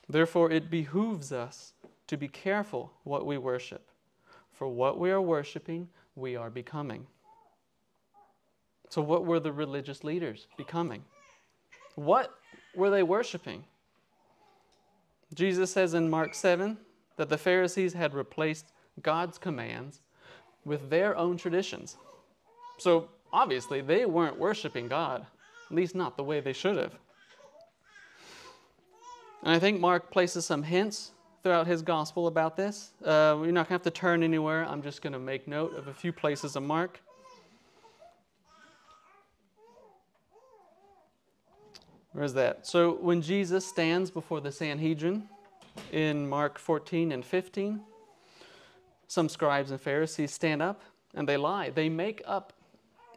Therefore, 0.08 0.50
it 0.50 0.70
behooves 0.70 1.32
us 1.32 1.72
to 2.06 2.16
be 2.16 2.28
careful 2.28 2.92
what 3.04 3.26
we 3.26 3.38
worship. 3.38 3.89
For 4.60 4.68
what 4.68 4.98
we 4.98 5.10
are 5.10 5.22
worshiping, 5.22 5.88
we 6.14 6.36
are 6.36 6.50
becoming. 6.50 7.06
So, 8.90 9.00
what 9.00 9.24
were 9.24 9.40
the 9.40 9.52
religious 9.52 10.04
leaders 10.04 10.48
becoming? 10.58 11.02
What 11.94 12.34
were 12.76 12.90
they 12.90 13.02
worshiping? 13.02 13.64
Jesus 15.32 15.72
says 15.72 15.94
in 15.94 16.10
Mark 16.10 16.34
7 16.34 16.76
that 17.16 17.30
the 17.30 17.38
Pharisees 17.38 17.94
had 17.94 18.12
replaced 18.12 18.66
God's 19.00 19.38
commands 19.38 20.02
with 20.66 20.90
their 20.90 21.16
own 21.16 21.38
traditions. 21.38 21.96
So 22.76 23.08
obviously, 23.32 23.80
they 23.80 24.04
weren't 24.04 24.38
worshiping 24.38 24.88
God, 24.88 25.24
at 25.70 25.74
least 25.74 25.94
not 25.94 26.18
the 26.18 26.24
way 26.24 26.40
they 26.40 26.52
should 26.52 26.76
have. 26.76 26.92
And 29.42 29.54
I 29.54 29.58
think 29.58 29.80
Mark 29.80 30.10
places 30.10 30.44
some 30.44 30.64
hints 30.64 31.12
throughout 31.42 31.66
his 31.66 31.82
gospel 31.82 32.26
about 32.26 32.56
this. 32.56 32.92
Uh, 33.04 33.36
you're 33.38 33.52
not 33.52 33.66
going 33.66 33.66
to 33.66 33.72
have 33.72 33.82
to 33.82 33.90
turn 33.90 34.22
anywhere. 34.22 34.64
I'm 34.66 34.82
just 34.82 35.02
going 35.02 35.12
to 35.12 35.18
make 35.18 35.48
note 35.48 35.76
of 35.76 35.88
a 35.88 35.94
few 35.94 36.12
places 36.12 36.56
of 36.56 36.62
Mark. 36.62 37.00
Where's 42.12 42.34
that? 42.34 42.66
So 42.66 42.94
when 42.94 43.22
Jesus 43.22 43.64
stands 43.64 44.10
before 44.10 44.40
the 44.40 44.50
Sanhedrin 44.50 45.28
in 45.92 46.28
Mark 46.28 46.58
14 46.58 47.12
and 47.12 47.24
15, 47.24 47.80
some 49.06 49.28
scribes 49.28 49.70
and 49.70 49.80
Pharisees 49.80 50.32
stand 50.32 50.60
up 50.60 50.82
and 51.14 51.28
they 51.28 51.36
lie. 51.36 51.70
They 51.70 51.88
make 51.88 52.20
up 52.26 52.52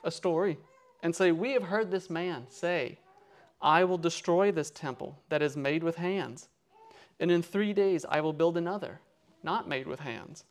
a 0.04 0.12
story 0.12 0.58
and 1.02 1.16
say, 1.16 1.32
We 1.32 1.52
have 1.52 1.64
heard 1.64 1.92
this 1.92 2.10
man 2.10 2.46
say, 2.50 3.00
I 3.62 3.84
will 3.84 3.98
destroy 3.98 4.52
this 4.52 4.70
temple 4.70 5.18
that 5.30 5.42
is 5.42 5.56
made 5.56 5.84
with 5.84 5.96
hands, 5.96 6.50
and 7.20 7.32
in 7.32 7.42
three 7.42 7.74
days 7.74 8.06
I 8.10 8.22
will 8.22 8.34
build 8.34 8.58
another, 8.58 9.00
not 9.44 9.68
made 9.68 9.88
with 9.88 10.00
hands. 10.00 10.46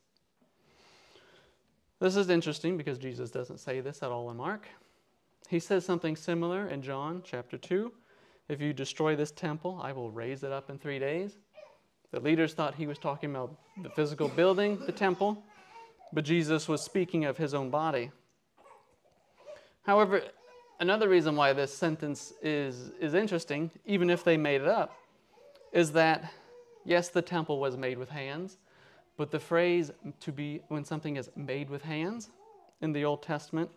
This 2.01 2.17
is 2.17 2.31
interesting 2.31 2.77
because 2.77 2.99
Jesus 2.99 3.31
doesn't 3.31 3.59
say 3.59 3.81
this 3.81 4.03
at 4.03 4.11
all 4.11 4.31
in 4.31 4.37
Mark. 4.37 4.67
He 5.49 5.61
says 5.61 5.85
something 5.85 6.17
similar 6.17 6.67
in 6.67 6.83
John 6.83 7.23
chapter 7.25 7.57
2 7.59 7.93
if 8.49 8.61
you 8.61 8.73
destroy 8.73 9.17
this 9.17 9.31
temple, 9.31 9.81
I 9.83 9.93
will 9.93 10.11
raise 10.11 10.43
it 10.43 10.53
up 10.53 10.69
in 10.69 10.79
three 10.79 10.99
days. 10.99 11.39
The 12.11 12.21
leaders 12.21 12.53
thought 12.53 12.75
he 12.75 12.87
was 12.87 12.99
talking 12.99 13.31
about 13.31 13.57
the 13.83 13.89
physical 13.89 14.29
building, 14.29 14.79
the 14.85 14.93
temple, 14.93 15.43
but 16.13 16.25
Jesus 16.25 16.69
was 16.69 16.83
speaking 16.83 17.25
of 17.25 17.39
his 17.39 17.55
own 17.55 17.71
body. 17.71 18.11
However, 19.85 20.23
another 20.81 21.09
reason 21.09 21.35
why 21.35 21.55
this 21.55 21.75
sentence 21.75 22.35
is, 22.43 22.91
is 23.01 23.15
interesting, 23.15 23.71
even 23.87 24.11
if 24.11 24.23
they 24.23 24.37
made 24.37 24.61
it 24.61 24.69
up, 24.69 24.93
is 25.73 25.93
that 25.93 26.31
yes, 26.85 27.09
the 27.09 27.23
temple 27.23 27.59
was 27.59 27.77
made 27.77 27.99
with 27.99 28.11
hands, 28.11 28.59
but 29.17 29.31
the 29.31 29.41
phrase 29.41 29.91
to 30.21 30.33
be 30.33 30.61
when 30.69 30.85
something 30.85 31.17
is 31.17 31.31
made 31.37 31.71
with 31.71 31.83
hands 31.83 32.31
in 32.81 32.93
the 32.93 33.05
Old 33.05 33.23
Testament 33.23 33.71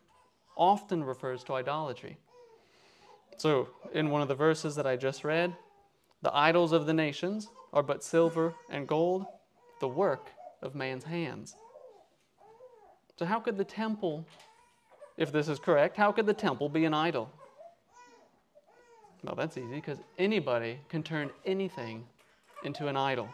often 0.56 1.04
refers 1.04 1.44
to 1.44 1.54
idolatry. 1.54 2.18
So, 3.38 3.68
in 3.94 4.10
one 4.10 4.22
of 4.22 4.28
the 4.28 4.36
verses 4.36 4.76
that 4.76 4.88
I 4.88 4.96
just 4.96 5.24
read, 5.24 5.54
the 6.22 6.36
idols 6.36 6.72
of 6.72 6.86
the 6.86 6.94
nations 6.94 7.50
are 7.74 7.84
but 7.84 8.04
silver 8.04 8.54
and 8.70 8.88
gold, 8.88 9.26
the 9.80 9.88
work 9.88 10.32
of 10.62 10.74
man's 10.74 11.04
hands. 11.04 11.56
So, 13.18 13.26
how 13.26 13.40
could 13.40 13.58
the 13.58 13.66
temple, 13.66 14.26
if 15.18 15.32
this 15.32 15.50
is 15.50 15.60
correct, 15.60 15.98
how 15.98 16.12
could 16.12 16.26
the 16.26 16.34
temple 16.34 16.70
be 16.70 16.86
an 16.86 16.94
idol? 16.94 17.30
Well, 19.24 19.36
that's 19.36 19.58
easy 19.58 19.76
because 19.76 20.00
anybody 20.18 20.80
can 20.88 21.04
turn 21.04 21.30
anything 21.46 22.06
into 22.66 22.88
an 22.88 22.98
idol. 22.98 23.30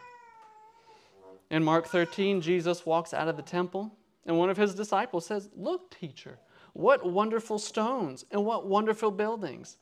In 1.50 1.62
Mark 1.62 1.86
13, 1.86 2.40
Jesus 2.40 2.86
walks 2.86 3.12
out 3.12 3.28
of 3.28 3.36
the 3.36 3.42
temple, 3.42 3.92
and 4.26 4.38
one 4.38 4.50
of 4.50 4.56
his 4.56 4.74
disciples 4.74 5.26
says, 5.26 5.50
Look, 5.56 5.90
teacher, 5.90 6.38
what 6.72 7.04
wonderful 7.04 7.58
stones 7.58 8.24
and 8.30 8.44
what 8.44 8.66
wonderful 8.66 9.10
buildings. 9.10 9.76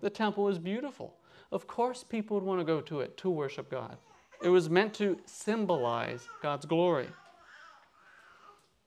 The 0.00 0.10
temple 0.10 0.48
is 0.48 0.58
beautiful. 0.58 1.14
Of 1.52 1.66
course, 1.66 2.02
people 2.02 2.38
would 2.38 2.46
want 2.46 2.60
to 2.60 2.64
go 2.64 2.80
to 2.80 3.00
it 3.00 3.16
to 3.18 3.30
worship 3.30 3.70
God. 3.70 3.96
It 4.42 4.48
was 4.48 4.68
meant 4.68 4.94
to 4.94 5.18
symbolize 5.26 6.28
God's 6.42 6.66
glory. 6.66 7.08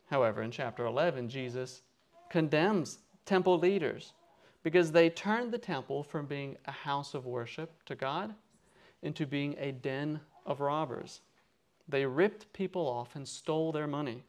However, 0.09 0.41
in 0.41 0.51
chapter 0.51 0.85
11, 0.85 1.29
Jesus 1.29 1.81
condemns 2.29 2.99
temple 3.25 3.59
leaders 3.59 4.13
because 4.63 4.91
they 4.91 5.09
turned 5.09 5.51
the 5.51 5.57
temple 5.57 6.03
from 6.03 6.25
being 6.25 6.57
a 6.65 6.71
house 6.71 7.13
of 7.13 7.25
worship 7.25 7.71
to 7.85 7.95
God 7.95 8.33
into 9.01 9.25
being 9.25 9.55
a 9.59 9.71
den 9.71 10.19
of 10.45 10.59
robbers. 10.59 11.21
They 11.87 12.05
ripped 12.05 12.51
people 12.53 12.87
off 12.87 13.15
and 13.15 13.27
stole 13.27 13.71
their 13.71 13.87
money. 13.87 14.23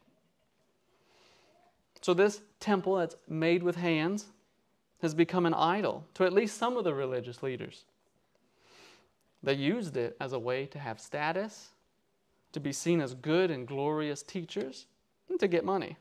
So, 2.00 2.14
this 2.14 2.40
temple 2.60 2.96
that's 2.96 3.16
made 3.28 3.62
with 3.62 3.76
hands 3.76 4.26
has 5.02 5.14
become 5.14 5.46
an 5.46 5.54
idol 5.54 6.06
to 6.14 6.25
at 6.25 6.32
least 6.32 6.56
some 6.56 6.76
of 6.76 6.84
the 6.84 6.94
religious 6.94 7.42
leaders. 7.42 7.84
They 9.42 9.54
used 9.54 9.96
it 9.96 10.16
as 10.20 10.32
a 10.32 10.38
way 10.38 10.66
to 10.66 10.78
have 10.78 11.00
status, 11.00 11.70
to 12.52 12.60
be 12.60 12.72
seen 12.72 13.00
as 13.00 13.14
good 13.14 13.50
and 13.50 13.66
glorious 13.66 14.22
teachers, 14.22 14.87
and 15.28 15.38
to 15.40 15.48
get 15.48 15.64
money. 15.64 15.96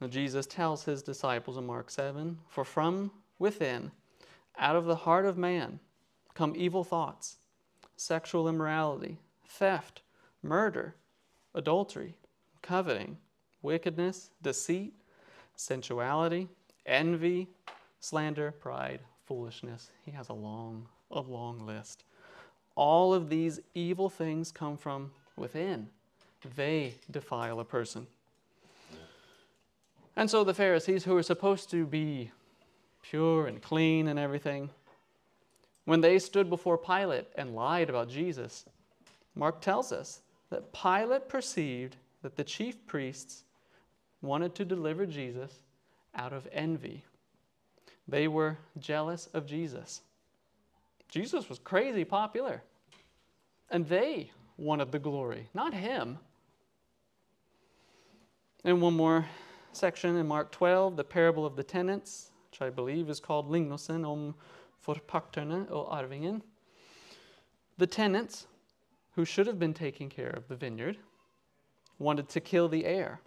Now, 0.00 0.08
Jesus 0.08 0.46
tells 0.46 0.84
his 0.84 1.02
disciples 1.02 1.56
in 1.56 1.66
Mark 1.66 1.90
7 1.90 2.38
For 2.48 2.64
from 2.64 3.10
within, 3.38 3.92
out 4.58 4.76
of 4.76 4.84
the 4.84 4.96
heart 4.96 5.26
of 5.26 5.38
man, 5.38 5.78
come 6.34 6.54
evil 6.56 6.84
thoughts, 6.84 7.36
sexual 7.96 8.48
immorality, 8.48 9.18
theft, 9.46 10.02
murder, 10.42 10.94
adultery, 11.54 12.14
coveting, 12.62 13.18
wickedness, 13.62 14.30
deceit, 14.42 14.94
sensuality, 15.56 16.48
envy, 16.86 17.48
slander, 18.00 18.52
pride, 18.52 19.00
foolishness. 19.26 19.90
He 20.04 20.10
has 20.12 20.28
a 20.28 20.34
long, 20.34 20.88
a 21.10 21.20
long 21.20 21.64
list. 21.66 22.04
All 22.74 23.12
of 23.12 23.28
these 23.28 23.60
evil 23.74 24.08
things 24.08 24.50
come 24.50 24.76
from 24.76 25.12
within. 25.36 25.88
They 26.56 26.94
defile 27.10 27.60
a 27.60 27.64
person. 27.64 28.06
And 30.16 30.28
so 30.28 30.44
the 30.44 30.54
Pharisees, 30.54 31.04
who 31.04 31.16
are 31.16 31.22
supposed 31.22 31.70
to 31.70 31.86
be 31.86 32.30
pure 33.02 33.46
and 33.46 33.62
clean 33.62 34.08
and 34.08 34.18
everything, 34.18 34.70
when 35.84 36.00
they 36.00 36.18
stood 36.18 36.48
before 36.48 36.78
Pilate 36.78 37.26
and 37.36 37.54
lied 37.54 37.90
about 37.90 38.08
Jesus, 38.08 38.64
Mark 39.34 39.60
tells 39.60 39.92
us 39.92 40.22
that 40.50 40.72
Pilate 40.72 41.28
perceived 41.28 41.96
that 42.22 42.36
the 42.36 42.44
chief 42.44 42.86
priests 42.86 43.44
wanted 44.20 44.54
to 44.54 44.64
deliver 44.64 45.06
Jesus 45.06 45.62
out 46.14 46.32
of 46.32 46.46
envy. 46.52 47.04
They 48.06 48.28
were 48.28 48.58
jealous 48.78 49.28
of 49.34 49.46
Jesus. 49.46 50.02
Jesus 51.08 51.48
was 51.48 51.58
crazy 51.58 52.04
popular, 52.04 52.62
and 53.70 53.86
they 53.88 54.30
wanted 54.56 54.92
the 54.92 54.98
glory, 54.98 55.48
not 55.54 55.74
him. 55.74 56.18
And 58.64 58.80
one 58.80 58.94
more 58.94 59.26
section 59.72 60.16
in 60.16 60.28
Mark 60.28 60.52
12, 60.52 60.96
the 60.96 61.04
parable 61.04 61.44
of 61.44 61.56
the 61.56 61.64
tenants, 61.64 62.30
which 62.50 62.62
I 62.62 62.70
believe 62.70 63.10
is 63.10 63.18
called 63.18 63.50
Lignelsen 63.50 64.04
om 64.04 64.34
forpakterne 64.82 65.66
og 65.70 65.98
arvingen. 65.98 66.42
The 67.78 67.86
tenants, 67.86 68.48
who 69.14 69.24
should 69.24 69.46
have 69.46 69.58
been 69.58 69.74
taking 69.74 70.10
care 70.10 70.30
of 70.30 70.48
the 70.48 70.56
vineyard, 70.56 70.98
wanted 71.98 72.28
to 72.28 72.40
kill 72.40 72.68
the 72.68 72.84
heir 72.84 73.20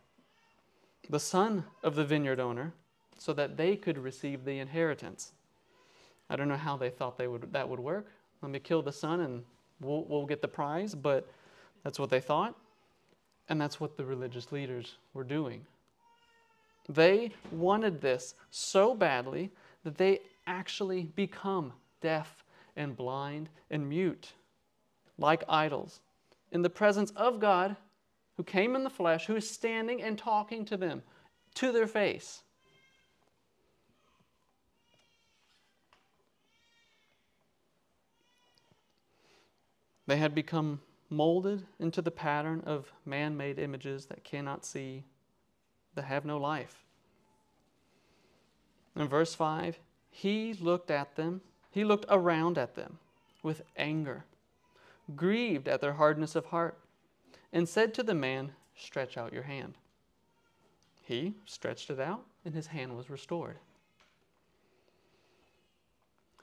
the 1.09 1.19
son 1.19 1.65
of 1.83 1.95
the 1.95 2.03
vineyard 2.03 2.39
owner 2.39 2.73
so 3.17 3.33
that 3.33 3.57
they 3.57 3.75
could 3.75 3.97
receive 3.97 4.43
the 4.43 4.59
inheritance. 4.59 5.33
I 6.29 6.35
don't 6.35 6.47
know 6.47 6.57
how 6.57 6.77
they 6.77 6.89
thought 6.89 7.17
they 7.17 7.27
would, 7.27 7.53
that 7.53 7.67
would 7.67 7.79
work. 7.79 8.07
Let 8.41 8.51
me 8.51 8.59
kill 8.59 8.81
the 8.81 8.91
son 8.91 9.21
and 9.21 9.43
we'll, 9.81 10.03
we'll 10.05 10.25
get 10.25 10.41
the 10.41 10.47
prize, 10.47 10.95
but 10.95 11.29
that's 11.83 11.99
what 11.99 12.09
they 12.09 12.19
thought. 12.19 12.55
And 13.47 13.61
that's 13.61 13.79
what 13.79 13.95
the 13.95 14.03
religious 14.03 14.51
leaders 14.51 14.97
were 15.13 15.23
doing. 15.23 15.65
They 16.89 17.31
wanted 17.51 18.01
this 18.01 18.35
so 18.49 18.95
badly 18.95 19.51
that 19.83 19.97
they 19.97 20.21
actually 20.47 21.03
become 21.15 21.73
deaf 22.01 22.43
and 22.75 22.95
blind 22.95 23.49
and 23.69 23.87
mute, 23.87 24.33
like 25.17 25.43
idols, 25.47 26.01
in 26.51 26.61
the 26.61 26.69
presence 26.69 27.11
of 27.11 27.39
God 27.39 27.75
who 28.37 28.43
came 28.43 28.75
in 28.75 28.83
the 28.83 28.89
flesh, 28.89 29.25
who 29.27 29.35
is 29.35 29.49
standing 29.49 30.01
and 30.01 30.17
talking 30.17 30.65
to 30.65 30.77
them 30.77 31.03
to 31.55 31.71
their 31.71 31.87
face. 31.87 32.43
They 40.07 40.17
had 40.17 40.35
become 40.35 40.81
molded 41.09 41.65
into 41.79 42.01
the 42.01 42.11
pattern 42.11 42.61
of 42.65 42.91
man 43.05 43.37
made 43.37 43.57
images 43.57 44.05
that 44.07 44.23
cannot 44.23 44.65
see, 44.65 45.03
that 45.95 46.05
have 46.05 46.25
no 46.25 46.37
life. 46.37 46.83
In 48.95 49.07
verse 49.07 49.33
5, 49.33 49.79
he 50.15 50.53
looked 50.53 50.89
at 50.89 51.17
them, 51.17 51.41
he 51.69 51.83
looked 51.83 52.05
around 52.07 52.57
at 52.57 52.75
them 52.75 52.99
with 53.43 53.63
anger, 53.75 54.23
grieved 55.13 55.67
at 55.67 55.81
their 55.81 55.91
hardness 55.91 56.37
of 56.37 56.45
heart 56.45 56.79
and 57.51 57.67
said 57.67 57.93
to 57.93 58.01
the 58.01 58.15
man, 58.15 58.53
Stretch 58.77 59.17
out 59.17 59.33
your 59.33 59.43
hand. 59.43 59.73
He 61.03 61.35
stretched 61.43 61.89
it 61.89 61.99
out, 61.99 62.23
and 62.45 62.55
his 62.55 62.67
hand 62.67 62.95
was 62.95 63.09
restored. 63.09 63.57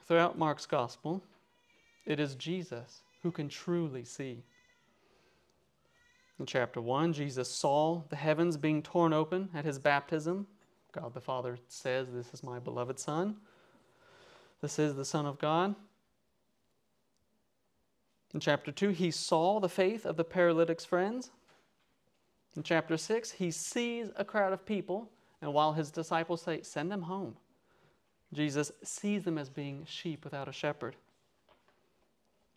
Throughout 0.05 0.37
Mark's 0.37 0.67
gospel, 0.67 1.23
it 2.05 2.19
is 2.19 2.35
Jesus 2.35 3.01
who 3.23 3.31
can 3.31 3.49
truly 3.49 4.05
see. 4.05 4.43
In 6.39 6.45
chapter 6.45 6.79
1, 6.79 7.11
Jesus 7.13 7.49
saw 7.49 8.03
the 8.09 8.17
heavens 8.17 8.55
being 8.55 8.83
torn 8.83 9.13
open 9.13 9.49
at 9.51 9.65
his 9.65 9.79
baptism. 9.79 10.45
God 10.91 11.15
the 11.15 11.21
Father 11.21 11.57
says, 11.67 12.07
This 12.11 12.31
is 12.35 12.43
my 12.43 12.59
beloved 12.59 12.99
Son. 12.99 13.37
This 14.63 14.79
is 14.79 14.95
the 14.95 15.03
Son 15.03 15.25
of 15.25 15.39
God. 15.39 15.75
In 18.33 18.39
chapter 18.39 18.71
2, 18.71 18.91
he 18.91 19.11
saw 19.11 19.59
the 19.59 19.67
faith 19.67 20.05
of 20.05 20.15
the 20.15 20.23
paralytic's 20.23 20.85
friends. 20.85 21.31
In 22.55 22.63
chapter 22.63 22.95
6, 22.95 23.31
he 23.31 23.51
sees 23.51 24.09
a 24.15 24.23
crowd 24.23 24.53
of 24.53 24.65
people, 24.65 25.11
and 25.41 25.53
while 25.53 25.73
his 25.73 25.91
disciples 25.91 26.43
say, 26.43 26.61
Send 26.61 26.89
them 26.89 27.01
home, 27.01 27.35
Jesus 28.31 28.71
sees 28.85 29.25
them 29.25 29.37
as 29.37 29.49
being 29.49 29.85
sheep 29.85 30.23
without 30.23 30.47
a 30.47 30.53
shepherd. 30.53 30.95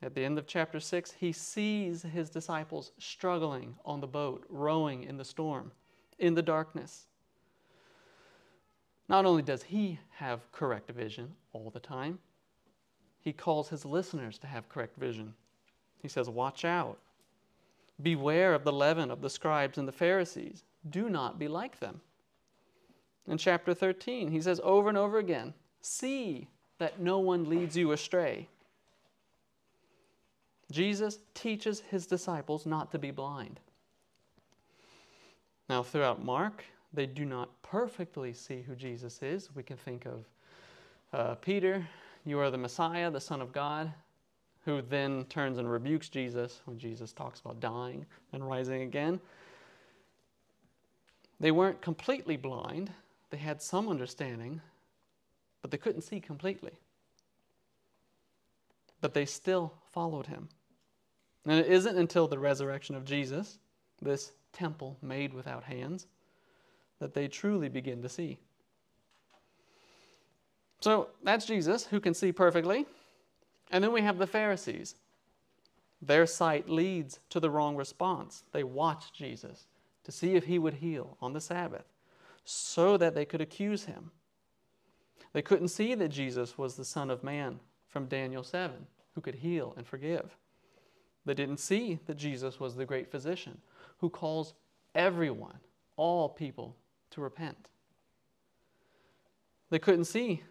At 0.01 0.15
the 0.15 0.25
end 0.25 0.39
of 0.39 0.47
chapter 0.47 0.79
6, 0.79 1.11
he 1.19 1.33
sees 1.33 2.03
his 2.03 2.31
disciples 2.31 2.93
struggling 2.99 3.75
on 3.85 4.01
the 4.01 4.07
boat, 4.07 4.47
rowing 4.49 5.03
in 5.03 5.17
the 5.17 5.25
storm, 5.25 5.73
in 6.21 6.35
the 6.35 6.43
darkness. 6.43 7.09
Not 9.09 9.25
only 9.25 9.43
does 9.43 9.63
he 9.63 9.99
have 10.17 10.51
correct 10.53 10.91
vision 10.91 11.33
all 11.53 11.71
the 11.71 11.81
time, 11.81 12.19
he 13.21 13.33
calls 13.33 13.69
his 13.69 13.85
listeners 13.85 14.39
to 14.39 14.47
have 14.47 14.69
correct 14.69 14.97
vision. 14.97 15.35
He 16.01 16.09
says, 16.09 16.29
Watch 16.29 16.65
out. 16.65 16.99
Beware 18.03 18.55
of 18.55 18.65
the 18.65 18.73
leaven 18.73 19.11
of 19.11 19.21
the 19.21 19.31
scribes 19.31 19.79
and 19.79 19.89
the 19.89 19.93
Pharisees. 19.93 20.65
Do 20.91 21.09
not 21.09 21.39
be 21.39 21.49
like 21.49 21.81
them. 21.81 22.01
In 23.27 23.39
chapter 23.39 23.75
13, 23.75 24.31
he 24.31 24.41
says 24.41 24.61
over 24.63 24.89
and 24.89 24.99
over 24.99 25.19
again, 25.19 25.55
See 25.81 26.49
that 26.79 27.01
no 27.01 27.19
one 27.19 27.49
leads 27.49 27.77
you 27.77 27.93
astray. 27.93 28.49
Jesus 30.71 31.19
teaches 31.35 31.81
his 31.81 32.07
disciples 32.07 32.67
not 32.67 32.91
to 32.93 32.99
be 32.99 33.11
blind. 33.11 33.61
Now, 35.69 35.83
throughout 35.83 36.25
Mark, 36.25 36.65
they 36.97 37.07
do 37.07 37.25
not 37.25 37.63
perfectly 37.63 38.33
see 38.33 38.63
who 38.63 38.75
Jesus 38.75 39.23
is. 39.23 39.55
We 39.55 39.63
can 39.63 39.77
think 39.77 40.07
of 40.07 40.25
uh, 41.13 41.35
Peter, 41.37 41.87
you 42.25 42.41
are 42.41 42.51
the 42.51 42.59
Messiah, 42.59 43.11
the 43.11 43.21
Son 43.21 43.41
of 43.41 43.53
God 43.53 43.93
who 44.67 44.83
then 44.83 45.25
turns 45.27 45.59
and 45.59 45.71
rebukes 45.71 46.09
Jesus 46.09 46.61
when 46.65 46.77
Jesus 46.77 47.13
talks 47.13 47.41
about 47.41 47.61
dying 47.61 48.05
and 48.33 48.47
rising 48.47 48.83
again. 48.83 49.21
They 51.39 51.53
weren't 51.53 51.81
completely 51.81 52.37
blind, 52.37 52.91
they 53.31 53.37
had 53.37 53.63
some 53.63 53.89
understanding, 53.89 54.61
but 55.63 55.71
they 55.71 55.79
couldn't 55.79 56.03
see 56.03 56.19
completely. 56.21 56.73
But 59.01 59.15
they 59.15 59.25
still 59.25 59.73
followed 59.93 60.27
him. 60.27 60.49
And 61.45 61.61
it 61.61 61.71
isn't 61.71 61.97
until 61.97 62.27
the 62.27 62.39
resurrection 62.39 62.97
of 62.97 63.05
Jesus 63.05 63.61
this 64.03 64.33
temple 64.53 64.99
made 65.01 65.33
without 65.33 65.63
hands, 65.63 66.09
that 66.99 67.15
they 67.15 67.29
truly 67.29 67.69
begin 67.69 68.03
to 68.03 68.09
see. 68.09 68.39
So 70.81 71.09
that's 71.23 71.47
Jesus, 71.47 71.87
who 71.87 72.01
can 72.01 72.15
see 72.15 72.33
perfectly. 72.33 72.87
And 73.71 73.83
then 73.83 73.93
we 73.93 74.03
have 74.03 74.19
the 74.19 74.27
Pharisees. 74.27 74.95
Their 76.01 76.27
sight 76.27 76.69
leads 76.69 77.21
to 77.31 77.41
the 77.41 77.51
wrong 77.51 77.77
response. 77.77 78.45
They 78.53 78.63
watch 78.63 79.13
Jesus 79.13 79.67
to 80.05 80.13
see 80.13 80.35
if 80.35 80.45
he 80.45 80.59
would 80.59 80.75
heal 80.75 81.17
on 81.21 81.33
the 81.33 81.41
Sabbath 81.41 81.87
so 82.45 82.97
that 82.97 83.15
they 83.15 83.25
could 83.25 83.41
accuse 83.41 83.85
him. 83.85 84.11
They 85.33 85.43
couldn't 85.43 85.69
see 85.69 85.95
that 85.95 86.09
Jesus 86.09 86.57
was 86.57 86.77
the 86.77 86.85
Son 86.85 87.11
of 87.11 87.25
Man 87.25 87.59
from 87.89 88.07
Daniel 88.07 88.45
7, 88.45 88.87
who 89.15 89.21
could 89.21 89.35
heal 89.35 89.75
and 89.77 89.87
forgive. 89.87 90.37
They 91.25 91.35
didn't 91.35 91.59
see 91.59 91.99
that 92.07 92.17
Jesus 92.17 92.61
was 92.61 92.77
the 92.77 92.87
great 92.87 93.11
physician 93.11 93.59
who 93.99 94.09
calls 94.09 94.55
everyone, 94.95 95.59
all 95.97 96.29
people, 96.29 96.77
to 97.17 97.23
repent. 97.23 97.71
They 99.71 99.79
couldn't 99.79 100.05
see 100.05 100.43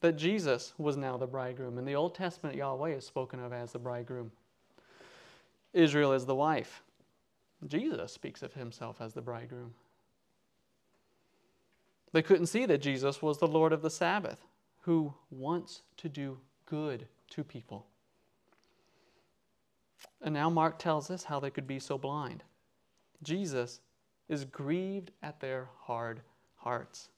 that 0.00 0.16
Jesus 0.16 0.74
was 0.76 0.96
now 0.96 1.16
the 1.16 1.26
bridegroom. 1.26 1.78
In 1.78 1.84
the 1.84 1.94
Old 1.94 2.16
Testament, 2.16 2.56
Yahweh 2.56 2.90
is 2.90 3.06
spoken 3.06 3.40
of 3.40 3.52
as 3.52 3.72
the 3.72 3.78
bridegroom, 3.78 4.32
Israel 5.72 6.12
is 6.12 6.26
the 6.26 6.34
wife. 6.34 6.82
Jesus 7.66 8.12
speaks 8.12 8.42
of 8.42 8.52
himself 8.54 9.00
as 9.00 9.14
the 9.14 9.22
bridegroom. 9.22 9.72
They 12.12 12.22
couldn't 12.22 12.46
see 12.46 12.66
that 12.66 12.78
Jesus 12.78 13.22
was 13.22 13.38
the 13.38 13.46
Lord 13.46 13.72
of 13.72 13.82
the 13.82 13.90
Sabbath, 13.90 14.40
who 14.80 15.14
wants 15.30 15.82
to 15.98 16.08
do 16.08 16.38
good 16.66 17.06
to 17.30 17.44
people. 17.44 17.86
And 20.20 20.34
now 20.34 20.50
Mark 20.50 20.80
tells 20.80 21.08
us 21.08 21.22
how 21.22 21.38
they 21.38 21.50
could 21.50 21.68
be 21.68 21.78
so 21.78 21.96
blind. 21.96 22.42
Jesus 23.22 23.80
is 24.30 24.44
grieved 24.44 25.10
at 25.24 25.40
their 25.40 25.68
hard 25.82 26.20
hearts. 26.54 27.08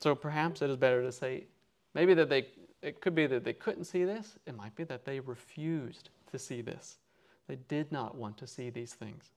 So 0.00 0.14
perhaps 0.14 0.62
it 0.62 0.70
is 0.70 0.76
better 0.78 1.02
to 1.02 1.12
say, 1.12 1.44
maybe 1.94 2.14
that 2.14 2.30
they, 2.30 2.46
it 2.80 3.02
could 3.02 3.14
be 3.14 3.26
that 3.26 3.44
they 3.44 3.52
couldn't 3.52 3.84
see 3.84 4.04
this. 4.04 4.36
It 4.46 4.56
might 4.56 4.74
be 4.74 4.84
that 4.84 5.04
they 5.04 5.20
refused 5.20 6.08
to 6.32 6.38
see 6.38 6.62
this. 6.62 6.96
They 7.46 7.56
did 7.68 7.92
not 7.92 8.16
want 8.16 8.38
to 8.38 8.46
see 8.46 8.70
these 8.70 8.94
things. 8.94 9.32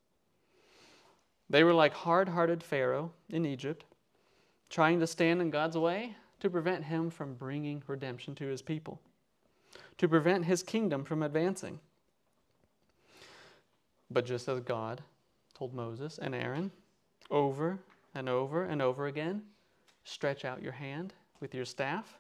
They 1.50 1.66
were 1.66 1.74
like 1.74 1.94
hard 1.94 2.30
hearted 2.30 2.64
Pharaoh 2.64 3.12
in 3.30 3.46
Egypt, 3.46 3.84
trying 4.70 5.02
to 5.02 5.08
stand 5.08 5.42
in 5.42 5.50
God's 5.50 5.78
way 5.78 6.16
to 6.40 6.50
prevent 6.50 6.86
him 6.86 7.10
from 7.10 7.34
bringing 7.34 7.84
redemption 7.86 8.34
to 8.36 8.46
his 8.46 8.62
people, 8.62 9.02
to 9.98 10.08
prevent 10.08 10.46
his 10.46 10.64
kingdom 10.64 11.04
from 11.04 11.22
advancing. 11.22 11.80
But 14.10 14.26
just 14.26 14.48
as 14.48 14.62
God 14.62 15.02
told 15.54 15.74
Moses 15.74 16.20
and 16.22 16.34
Aaron 16.34 16.72
over 17.30 17.80
and 18.16 18.30
over 18.30 18.66
and 18.66 18.82
over 18.82 19.08
again, 19.08 19.42
stretch 20.04 20.46
out 20.46 20.62
your 20.62 20.72
hand 20.72 21.14
with 21.40 21.54
your 21.54 21.66
staff 21.66 22.20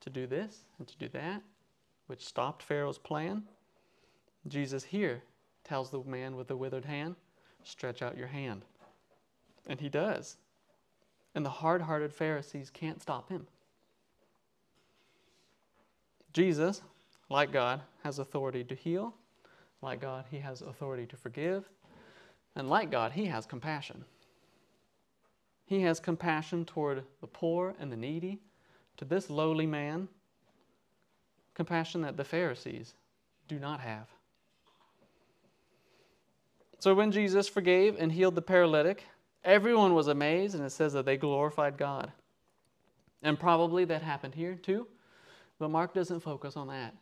to 0.00 0.10
do 0.10 0.26
this 0.26 0.64
and 0.78 0.86
to 0.88 0.96
do 0.98 1.08
that, 1.08 1.42
which 2.06 2.24
stopped 2.24 2.62
Pharaoh's 2.62 2.98
plan. 2.98 3.42
Jesus 4.48 4.84
here 4.84 5.22
tells 5.64 5.90
the 5.90 6.02
man 6.04 6.36
with 6.36 6.48
the 6.48 6.56
withered 6.56 6.84
hand, 6.84 7.16
stretch 7.62 8.02
out 8.02 8.16
your 8.16 8.26
hand. 8.26 8.64
And 9.68 9.80
he 9.80 9.88
does. 9.88 10.36
And 11.34 11.46
the 11.46 11.50
hard 11.50 11.82
hearted 11.82 12.12
Pharisees 12.12 12.70
can't 12.70 13.00
stop 13.00 13.28
him. 13.28 13.46
Jesus, 16.32 16.82
like 17.28 17.52
God, 17.52 17.80
has 18.02 18.18
authority 18.18 18.64
to 18.64 18.74
heal. 18.74 19.14
Like 19.82 20.00
God, 20.00 20.24
he 20.30 20.38
has 20.38 20.62
authority 20.62 21.06
to 21.06 21.16
forgive. 21.16 21.68
And 22.54 22.68
like 22.68 22.90
God, 22.90 23.12
he 23.12 23.26
has 23.26 23.46
compassion. 23.46 24.04
He 25.64 25.82
has 25.82 26.00
compassion 26.00 26.64
toward 26.64 27.04
the 27.20 27.26
poor 27.26 27.74
and 27.80 27.90
the 27.90 27.96
needy, 27.96 28.40
to 28.98 29.04
this 29.04 29.30
lowly 29.30 29.66
man, 29.66 30.08
compassion 31.54 32.02
that 32.02 32.16
the 32.16 32.24
Pharisees 32.24 32.94
do 33.48 33.58
not 33.58 33.80
have. 33.80 34.06
So 36.78 36.94
when 36.94 37.12
Jesus 37.12 37.48
forgave 37.48 37.96
and 37.98 38.10
healed 38.10 38.34
the 38.34 38.42
paralytic, 38.42 39.04
everyone 39.44 39.94
was 39.94 40.08
amazed, 40.08 40.54
and 40.54 40.64
it 40.64 40.70
says 40.70 40.92
that 40.92 41.06
they 41.06 41.16
glorified 41.16 41.78
God. 41.78 42.12
And 43.22 43.38
probably 43.38 43.84
that 43.84 44.02
happened 44.02 44.34
here 44.34 44.56
too, 44.56 44.88
but 45.58 45.70
Mark 45.70 45.94
doesn't 45.94 46.20
focus 46.20 46.56
on 46.56 46.68
that. 46.68 46.94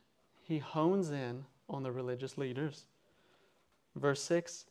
He 0.43 0.59
hones 0.59 1.11
in 1.11 1.45
on 1.69 1.83
the 1.83 1.91
religious 1.91 2.37
leaders. 2.37 2.85
Verse 3.97 4.23
6 4.23 4.67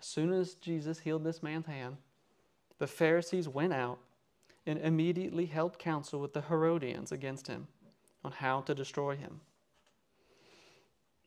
As 0.00 0.06
soon 0.06 0.32
as 0.32 0.54
Jesus 0.54 0.98
healed 0.98 1.24
this 1.24 1.42
man's 1.42 1.66
hand, 1.66 1.98
the 2.78 2.86
Pharisees 2.86 3.48
went 3.48 3.74
out 3.74 3.98
and 4.66 4.78
immediately 4.78 5.44
held 5.44 5.78
counsel 5.78 6.20
with 6.20 6.32
the 6.32 6.40
Herodians 6.40 7.12
against 7.12 7.46
him 7.46 7.66
on 8.24 8.32
how 8.32 8.62
to 8.62 8.74
destroy 8.74 9.16
him. 9.16 9.40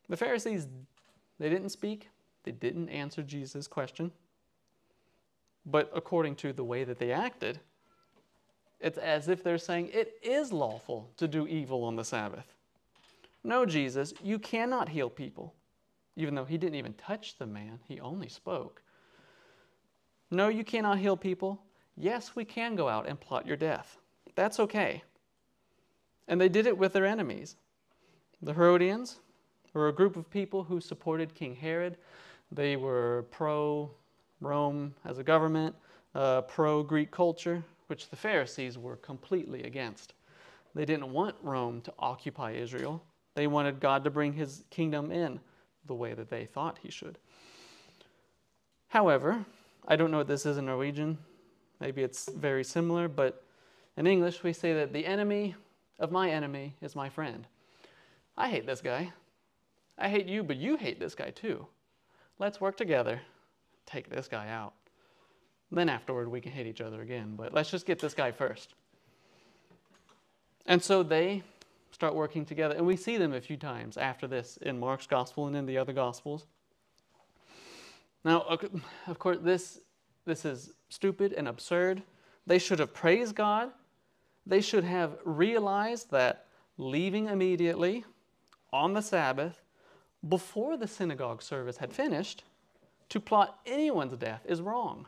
The 0.08 0.16
Pharisees, 0.16 0.66
they 1.38 1.48
didn't 1.48 1.70
speak, 1.70 2.08
they 2.42 2.50
didn't 2.50 2.88
answer 2.88 3.22
Jesus' 3.22 3.68
question. 3.68 4.10
But 5.64 5.90
according 5.94 6.34
to 6.36 6.52
the 6.52 6.64
way 6.64 6.84
that 6.84 6.98
they 6.98 7.12
acted, 7.12 7.60
it's 8.80 8.98
as 8.98 9.28
if 9.28 9.42
they're 9.42 9.56
saying 9.56 9.90
it 9.92 10.18
is 10.20 10.52
lawful 10.52 11.10
to 11.16 11.28
do 11.28 11.46
evil 11.46 11.84
on 11.84 11.96
the 11.96 12.04
Sabbath. 12.04 12.54
No, 13.44 13.64
Jesus, 13.64 14.12
you 14.22 14.38
cannot 14.38 14.88
heal 14.88 15.08
people. 15.08 15.54
Even 16.16 16.34
though 16.34 16.44
he 16.44 16.58
didn't 16.58 16.76
even 16.76 16.94
touch 16.94 17.38
the 17.38 17.46
man, 17.46 17.80
he 17.88 18.00
only 18.00 18.28
spoke. 18.28 18.82
No, 20.30 20.48
you 20.48 20.64
cannot 20.64 20.98
heal 20.98 21.16
people. 21.16 21.62
Yes, 21.96 22.34
we 22.34 22.44
can 22.44 22.74
go 22.74 22.88
out 22.88 23.08
and 23.08 23.20
plot 23.20 23.46
your 23.46 23.56
death. 23.56 23.98
That's 24.34 24.60
okay. 24.60 25.02
And 26.26 26.40
they 26.40 26.48
did 26.48 26.66
it 26.66 26.76
with 26.76 26.92
their 26.92 27.06
enemies. 27.06 27.56
The 28.42 28.52
Herodians 28.52 29.20
were 29.72 29.88
a 29.88 29.92
group 29.92 30.16
of 30.16 30.30
people 30.30 30.64
who 30.64 30.80
supported 30.80 31.34
King 31.34 31.54
Herod. 31.54 31.96
They 32.50 32.76
were 32.76 33.26
pro 33.30 33.90
Rome 34.40 34.94
as 35.04 35.18
a 35.18 35.24
government, 35.24 35.74
uh, 36.14 36.42
pro 36.42 36.82
Greek 36.82 37.10
culture, 37.10 37.64
which 37.86 38.08
the 38.08 38.16
Pharisees 38.16 38.78
were 38.78 38.96
completely 38.96 39.62
against. 39.64 40.14
They 40.74 40.84
didn't 40.84 41.12
want 41.12 41.36
Rome 41.42 41.80
to 41.82 41.92
occupy 41.98 42.52
Israel. 42.52 43.02
They 43.34 43.46
wanted 43.46 43.80
God 43.80 44.04
to 44.04 44.10
bring 44.10 44.32
his 44.32 44.64
kingdom 44.70 45.10
in 45.10 45.40
the 45.86 45.94
way 45.94 46.14
that 46.14 46.30
they 46.30 46.46
thought 46.46 46.78
he 46.82 46.90
should. 46.90 47.18
However, 48.88 49.44
I 49.86 49.96
don't 49.96 50.10
know 50.10 50.18
what 50.18 50.28
this 50.28 50.46
is 50.46 50.56
in 50.56 50.66
Norwegian. 50.66 51.18
Maybe 51.80 52.02
it's 52.02 52.30
very 52.30 52.64
similar, 52.64 53.08
but 53.08 53.44
in 53.96 54.06
English 54.06 54.42
we 54.42 54.52
say 54.52 54.72
that 54.74 54.92
the 54.92 55.04
enemy 55.04 55.54
of 55.98 56.12
my 56.12 56.30
enemy 56.30 56.74
is 56.80 56.96
my 56.96 57.08
friend. 57.08 57.46
I 58.36 58.48
hate 58.48 58.66
this 58.66 58.80
guy. 58.80 59.12
I 59.98 60.08
hate 60.08 60.26
you, 60.26 60.42
but 60.42 60.56
you 60.56 60.76
hate 60.76 60.98
this 60.98 61.14
guy 61.14 61.30
too. 61.30 61.66
Let's 62.38 62.60
work 62.60 62.76
together, 62.76 63.20
take 63.86 64.10
this 64.10 64.26
guy 64.26 64.48
out. 64.48 64.74
Then 65.70 65.88
afterward 65.88 66.28
we 66.28 66.40
can 66.40 66.52
hate 66.52 66.66
each 66.66 66.80
other 66.80 67.02
again, 67.02 67.34
but 67.36 67.52
let's 67.52 67.70
just 67.70 67.86
get 67.86 67.98
this 67.98 68.14
guy 68.14 68.32
first. 68.32 68.74
And 70.66 70.82
so 70.82 71.02
they 71.02 71.42
start 71.94 72.14
working 72.14 72.44
together, 72.44 72.74
and 72.74 72.84
we 72.84 72.96
see 72.96 73.16
them 73.16 73.32
a 73.32 73.40
few 73.40 73.56
times 73.56 73.96
after 73.96 74.26
this 74.26 74.58
in 74.58 74.80
Mark's 74.80 75.06
gospel 75.06 75.46
and 75.46 75.54
in 75.54 75.64
the 75.64 75.78
other 75.78 75.92
gospels. 75.92 76.46
Now, 78.24 78.58
of 79.06 79.18
course, 79.18 79.38
this, 79.40 79.80
this 80.24 80.44
is 80.44 80.72
stupid 80.88 81.32
and 81.34 81.46
absurd. 81.46 82.02
They 82.46 82.58
should 82.58 82.80
have 82.80 82.92
praised 82.92 83.36
God. 83.36 83.70
They 84.44 84.60
should 84.60 84.82
have 84.82 85.18
realized 85.24 86.10
that 86.10 86.46
leaving 86.78 87.28
immediately 87.28 88.04
on 88.72 88.92
the 88.92 89.02
Sabbath 89.02 89.62
before 90.28 90.76
the 90.76 90.88
synagogue 90.88 91.42
service 91.42 91.76
had 91.76 91.92
finished 91.92 92.42
to 93.10 93.20
plot 93.20 93.60
anyone's 93.66 94.16
death 94.16 94.44
is 94.46 94.60
wrong. 94.60 95.06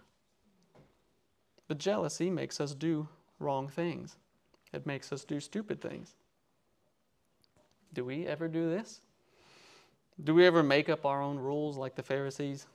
But 1.66 1.78
jealousy 1.78 2.30
makes 2.30 2.60
us 2.60 2.74
do 2.74 3.08
wrong 3.40 3.66
things, 3.66 4.16
it 4.72 4.86
makes 4.86 5.12
us 5.12 5.24
do 5.24 5.40
stupid 5.40 5.80
things. 5.80 6.14
Do 7.92 8.04
we 8.04 8.26
ever 8.26 8.48
do 8.48 8.70
this? 8.70 9.00
Do 10.22 10.34
we 10.34 10.46
ever 10.46 10.62
make 10.62 10.88
up 10.88 11.04
our 11.04 11.22
own 11.22 11.38
rules 11.38 11.76
like 11.76 11.94
the 11.94 12.02
Pharisees? 12.02 12.66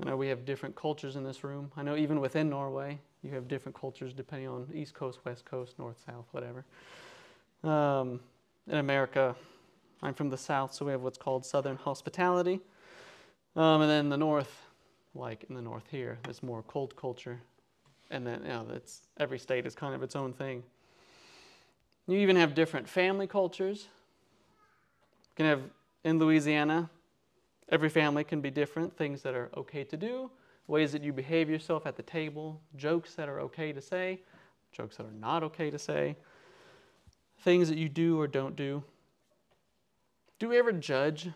I 0.00 0.08
know 0.08 0.16
we 0.16 0.28
have 0.28 0.44
different 0.44 0.74
cultures 0.74 1.16
in 1.16 1.24
this 1.24 1.44
room. 1.44 1.70
I 1.76 1.82
know 1.82 1.96
even 1.96 2.20
within 2.20 2.48
Norway, 2.48 2.98
you 3.22 3.30
have 3.34 3.48
different 3.48 3.78
cultures 3.78 4.14
depending 4.14 4.48
on 4.48 4.66
East 4.74 4.94
Coast, 4.94 5.20
West 5.24 5.44
Coast, 5.44 5.78
North, 5.78 6.02
South, 6.06 6.26
whatever. 6.30 6.64
Um, 7.62 8.20
in 8.66 8.78
America, 8.78 9.36
I'm 10.02 10.14
from 10.14 10.30
the 10.30 10.38
South, 10.38 10.72
so 10.72 10.86
we 10.86 10.92
have 10.92 11.02
what's 11.02 11.18
called 11.18 11.44
Southern 11.44 11.76
hospitality. 11.76 12.60
Um, 13.56 13.82
and 13.82 13.90
then 13.90 14.08
the 14.08 14.16
North, 14.16 14.62
like 15.14 15.44
in 15.50 15.54
the 15.54 15.60
North 15.62 15.84
here, 15.90 16.18
there's 16.24 16.42
more 16.42 16.62
cold 16.62 16.96
culture. 16.96 17.40
And 18.10 18.26
then, 18.26 18.40
you 18.42 18.48
know, 18.48 18.66
that's, 18.70 19.02
every 19.18 19.38
state 19.38 19.66
is 19.66 19.74
kind 19.74 19.94
of 19.94 20.02
its 20.02 20.16
own 20.16 20.32
thing. 20.32 20.62
You 22.06 22.18
even 22.18 22.36
have 22.36 22.54
different 22.54 22.88
family 22.88 23.26
cultures. 23.26 23.88
Can 25.40 25.46
have 25.46 25.62
in 26.04 26.18
Louisiana, 26.18 26.90
Every 27.70 27.88
family 27.88 28.24
can 28.24 28.42
be 28.42 28.50
different, 28.50 28.94
things 28.94 29.22
that 29.22 29.32
are 29.32 29.48
okay 29.56 29.84
to 29.84 29.96
do, 29.96 30.30
ways 30.66 30.92
that 30.92 31.02
you 31.02 31.14
behave 31.14 31.48
yourself 31.48 31.86
at 31.86 31.96
the 31.96 32.02
table, 32.02 32.60
jokes 32.76 33.14
that 33.14 33.26
are 33.26 33.40
okay 33.40 33.72
to 33.72 33.80
say, 33.80 34.20
jokes 34.70 34.98
that 34.98 35.06
are 35.06 35.18
not 35.18 35.42
okay 35.44 35.70
to 35.70 35.78
say, 35.78 36.14
things 37.38 37.70
that 37.70 37.78
you 37.78 37.88
do 37.88 38.20
or 38.20 38.26
don't 38.26 38.54
do. 38.54 38.84
Do 40.38 40.50
we 40.50 40.58
ever 40.58 40.72
judge 40.72 41.30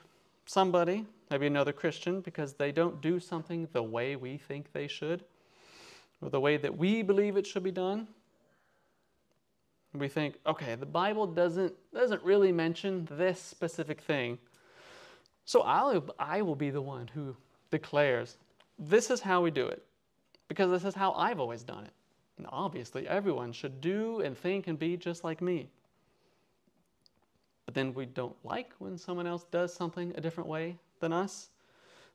somebody, 0.45 1.07
maybe 1.31 1.47
another 1.47 1.73
Christian, 1.73 2.21
because 2.21 2.53
they 2.53 2.73
don't 2.73 3.01
do 3.01 3.19
something 3.19 3.69
the 3.73 3.83
way 3.83 4.17
we 4.17 4.37
think 4.37 4.75
they 4.75 4.87
should, 4.87 5.25
or 6.21 6.29
the 6.29 6.41
way 6.41 6.59
that 6.59 6.77
we 6.77 7.01
believe 7.01 7.39
it 7.39 7.47
should 7.47 7.65
be 7.65 7.73
done? 7.73 8.09
We 9.95 10.09
think, 10.09 10.35
okay, 10.45 10.75
the 10.75 10.87
Bible 10.87 11.27
doesn't, 11.27 11.73
doesn't 11.93 12.23
really 12.25 12.51
mention 12.51 13.07
this 13.13 13.41
specific 13.41 14.01
thing. 14.01 14.39
So 15.45 15.61
I'll, 15.61 16.05
I 16.19 16.43
will 16.43 16.57
be 16.57 16.71
the 16.71 16.83
one 16.83 17.09
who 17.15 17.37
declares, 17.71 18.37
this 18.77 19.09
is 19.09 19.21
how 19.21 19.41
we 19.41 19.53
do 19.53 19.67
it, 19.69 19.85
because 20.49 20.71
this 20.71 20.85
is 20.85 20.97
how 20.97 21.13
I've 21.13 21.39
always 21.39 21.63
done 21.63 21.85
it. 21.85 21.93
And 22.39 22.47
obviously, 22.51 23.07
everyone 23.07 23.53
should 23.53 23.81
do 23.81 24.21
and 24.21 24.37
think 24.37 24.67
and 24.67 24.77
be 24.77 24.97
just 24.97 25.23
like 25.23 25.41
me. 25.41 25.69
But 27.65 27.75
then 27.75 27.95
we 27.95 28.07
don't 28.07 28.37
like 28.43 28.73
when 28.79 28.99
someone 28.99 29.29
else 29.29 29.45
does 29.45 29.73
something 29.73 30.13
a 30.17 30.21
different 30.21 30.49
way 30.49 30.77
than 30.99 31.13
us. 31.13 31.51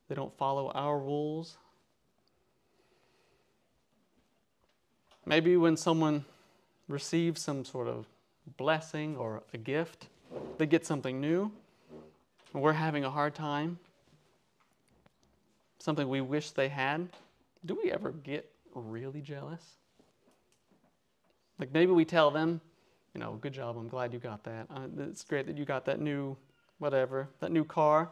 They 0.09 0.15
don't 0.15 0.35
follow 0.37 0.69
our 0.71 0.99
rules. 0.99 1.57
Maybe 5.25 5.55
when 5.55 5.77
someone 5.77 6.25
receives 6.89 7.41
some 7.41 7.63
sort 7.63 7.87
of 7.87 8.05
blessing 8.57 9.15
or 9.15 9.43
a 9.53 9.57
gift, 9.57 10.07
they 10.57 10.65
get 10.65 10.85
something 10.85 11.21
new, 11.21 11.51
and 12.53 12.61
we're 12.61 12.73
having 12.73 13.05
a 13.05 13.09
hard 13.09 13.33
time, 13.33 13.79
something 15.77 16.09
we 16.09 16.19
wish 16.19 16.51
they 16.51 16.67
had. 16.67 17.07
Do 17.65 17.79
we 17.81 17.91
ever 17.91 18.11
get 18.11 18.51
really 18.73 19.21
jealous? 19.21 19.61
Like 21.59 21.71
maybe 21.73 21.91
we 21.91 22.05
tell 22.05 22.31
them, 22.31 22.59
you 23.13 23.19
know, 23.19 23.33
good 23.35 23.53
job, 23.53 23.77
I'm 23.77 23.87
glad 23.87 24.11
you 24.11 24.19
got 24.19 24.43
that. 24.45 24.67
Uh, 24.69 24.87
it's 24.99 25.23
great 25.23 25.45
that 25.45 25.57
you 25.57 25.65
got 25.65 25.85
that 25.85 25.99
new, 25.99 26.35
whatever, 26.79 27.29
that 27.39 27.51
new 27.51 27.63
car. 27.63 28.09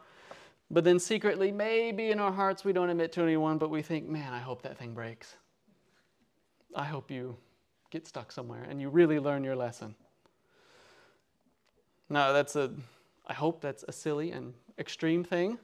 But 0.70 0.84
then 0.84 1.00
secretly, 1.00 1.52
maybe 1.52 2.12
in 2.12 2.20
our 2.20 2.32
hearts, 2.32 2.66
we 2.66 2.74
don't 2.74 2.90
admit 2.90 3.14
to 3.14 3.24
anyone, 3.24 3.58
but 3.58 3.70
we 3.70 3.82
think, 3.82 4.08
man, 4.08 4.34
I 4.34 4.40
hope 4.40 4.62
that 4.64 4.78
thing 4.78 4.94
breaks. 4.94 5.36
I 6.76 6.84
hope 6.84 7.10
you 7.10 7.38
get 7.90 8.08
stuck 8.08 8.32
somewhere 8.32 8.66
and 8.70 8.82
you 8.82 8.90
really 8.90 9.20
learn 9.20 9.44
your 9.44 9.56
lesson. 9.56 9.96
Now, 12.10 12.32
that's 12.32 12.56
a, 12.56 12.72
I 13.26 13.34
hope 13.34 13.62
that's 13.62 13.84
a 13.88 13.92
silly 13.92 14.32
and 14.32 14.54
extreme 14.80 15.24
thing, 15.24 15.58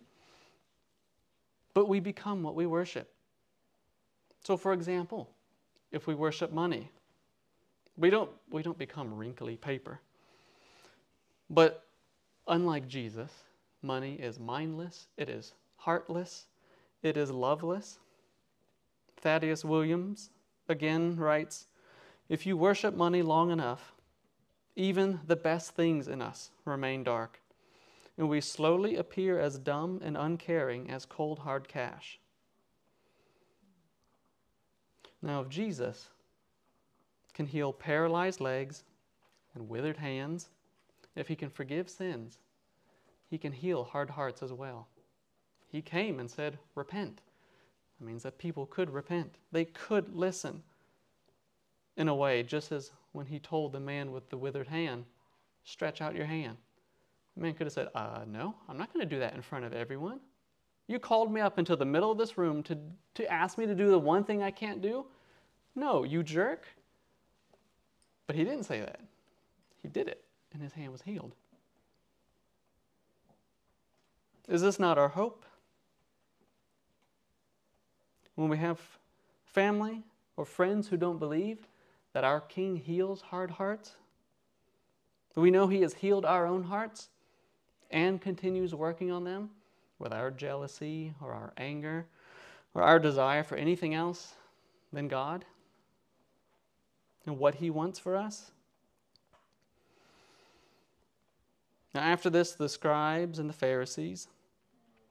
but 1.73 1.87
we 1.87 1.99
become 1.99 2.43
what 2.43 2.55
we 2.55 2.65
worship. 2.65 3.13
So, 4.43 4.57
for 4.57 4.73
example, 4.73 5.29
if 5.91 6.05
we 6.05 6.15
worship 6.15 6.51
money, 6.51 6.89
we 7.95 8.09
don't, 8.09 8.29
we 8.49 8.61
don't 8.61 8.77
become 8.77 9.13
wrinkly 9.13 9.55
paper. 9.55 10.01
But 11.49 11.85
unlike 12.47 12.87
Jesus, 12.87 13.31
money 13.81 14.15
is 14.15 14.39
mindless, 14.39 15.07
it 15.17 15.29
is 15.29 15.53
heartless, 15.77 16.47
it 17.03 17.15
is 17.15 17.31
loveless. 17.31 17.99
Thaddeus 19.17 19.63
Williams 19.63 20.31
again 20.67 21.15
writes 21.15 21.67
If 22.29 22.45
you 22.45 22.57
worship 22.57 22.95
money 22.95 23.21
long 23.21 23.51
enough, 23.51 23.93
even 24.75 25.19
the 25.27 25.35
best 25.35 25.75
things 25.75 26.07
in 26.07 26.21
us 26.21 26.51
remain 26.65 27.03
dark, 27.03 27.39
and 28.17 28.29
we 28.29 28.41
slowly 28.41 28.95
appear 28.95 29.39
as 29.39 29.59
dumb 29.59 29.99
and 30.03 30.17
uncaring 30.17 30.89
as 30.89 31.05
cold 31.05 31.39
hard 31.39 31.67
cash. 31.67 32.19
Now, 35.21 35.41
if 35.41 35.49
Jesus 35.49 36.09
can 37.33 37.45
heal 37.45 37.71
paralyzed 37.71 38.41
legs 38.41 38.83
and 39.55 39.69
withered 39.69 39.97
hands, 39.97 40.49
if 41.15 41.27
he 41.27 41.35
can 41.35 41.49
forgive 41.49 41.89
sins, 41.89 42.39
he 43.29 43.37
can 43.37 43.51
heal 43.51 43.83
hard 43.83 44.11
hearts 44.11 44.43
as 44.43 44.51
well. 44.51 44.87
He 45.69 45.81
came 45.81 46.19
and 46.19 46.29
said, 46.29 46.59
Repent. 46.75 47.21
That 47.99 48.05
means 48.05 48.23
that 48.23 48.37
people 48.37 48.65
could 48.65 48.89
repent. 48.89 49.35
They 49.51 49.65
could 49.65 50.15
listen 50.15 50.63
in 51.97 52.07
a 52.07 52.15
way, 52.15 52.43
just 52.43 52.71
as 52.71 52.91
when 53.11 53.25
he 53.25 53.39
told 53.39 53.71
the 53.71 53.79
man 53.79 54.11
with 54.11 54.29
the 54.29 54.37
withered 54.37 54.67
hand, 54.67 55.05
Stretch 55.65 56.01
out 56.01 56.15
your 56.15 56.25
hand. 56.25 56.57
The 57.35 57.41
man 57.41 57.53
could 57.53 57.67
have 57.67 57.73
said, 57.73 57.87
uh, 57.95 58.25
No, 58.27 58.55
I'm 58.67 58.77
not 58.77 58.93
going 58.93 59.07
to 59.07 59.09
do 59.09 59.19
that 59.19 59.33
in 59.33 59.41
front 59.41 59.65
of 59.65 59.73
everyone. 59.73 60.19
You 60.87 60.99
called 60.99 61.31
me 61.31 61.39
up 61.39 61.57
into 61.57 61.75
the 61.75 61.85
middle 61.85 62.11
of 62.11 62.17
this 62.17 62.37
room 62.37 62.61
to, 62.63 62.77
to 63.15 63.31
ask 63.31 63.57
me 63.57 63.65
to 63.65 63.75
do 63.75 63.89
the 63.89 63.99
one 63.99 64.23
thing 64.23 64.43
I 64.43 64.51
can't 64.51 64.81
do? 64.81 65.05
No, 65.75 66.03
you 66.03 66.21
jerk. 66.23 66.67
But 68.27 68.35
he 68.35 68.43
didn't 68.43 68.63
say 68.63 68.81
that. 68.81 68.99
He 69.81 69.87
did 69.87 70.07
it, 70.07 70.23
and 70.53 70.61
his 70.61 70.73
hand 70.73 70.91
was 70.91 71.01
healed. 71.01 71.33
Is 74.49 74.61
this 74.61 74.79
not 74.79 74.97
our 74.97 75.07
hope? 75.07 75.45
When 78.35 78.49
we 78.49 78.57
have 78.57 78.81
family 79.45 80.03
or 80.35 80.45
friends 80.45 80.87
who 80.87 80.97
don't 80.97 81.19
believe 81.19 81.67
that 82.13 82.23
our 82.23 82.41
King 82.41 82.75
heals 82.77 83.21
hard 83.21 83.51
hearts, 83.51 83.95
we 85.35 85.51
know 85.51 85.67
He 85.67 85.81
has 85.81 85.95
healed 85.95 86.25
our 86.25 86.45
own 86.45 86.63
hearts 86.63 87.09
and 87.89 88.21
continues 88.21 88.73
working 88.75 89.11
on 89.11 89.23
them 89.23 89.49
with 89.99 90.13
our 90.13 90.31
jealousy 90.31 91.13
or 91.21 91.33
our 91.33 91.53
anger 91.57 92.05
or 92.73 92.83
our 92.83 92.99
desire 92.99 93.43
for 93.43 93.55
anything 93.55 93.93
else 93.93 94.33
than 94.91 95.07
God 95.07 95.45
and 97.25 97.37
what 97.39 97.55
He 97.55 97.69
wants 97.69 97.99
for 97.99 98.15
us. 98.15 98.51
Now, 101.93 102.01
after 102.01 102.29
this, 102.29 102.53
the 102.53 102.69
scribes 102.69 103.39
and 103.39 103.47
the 103.47 103.53
Pharisees 103.53 104.27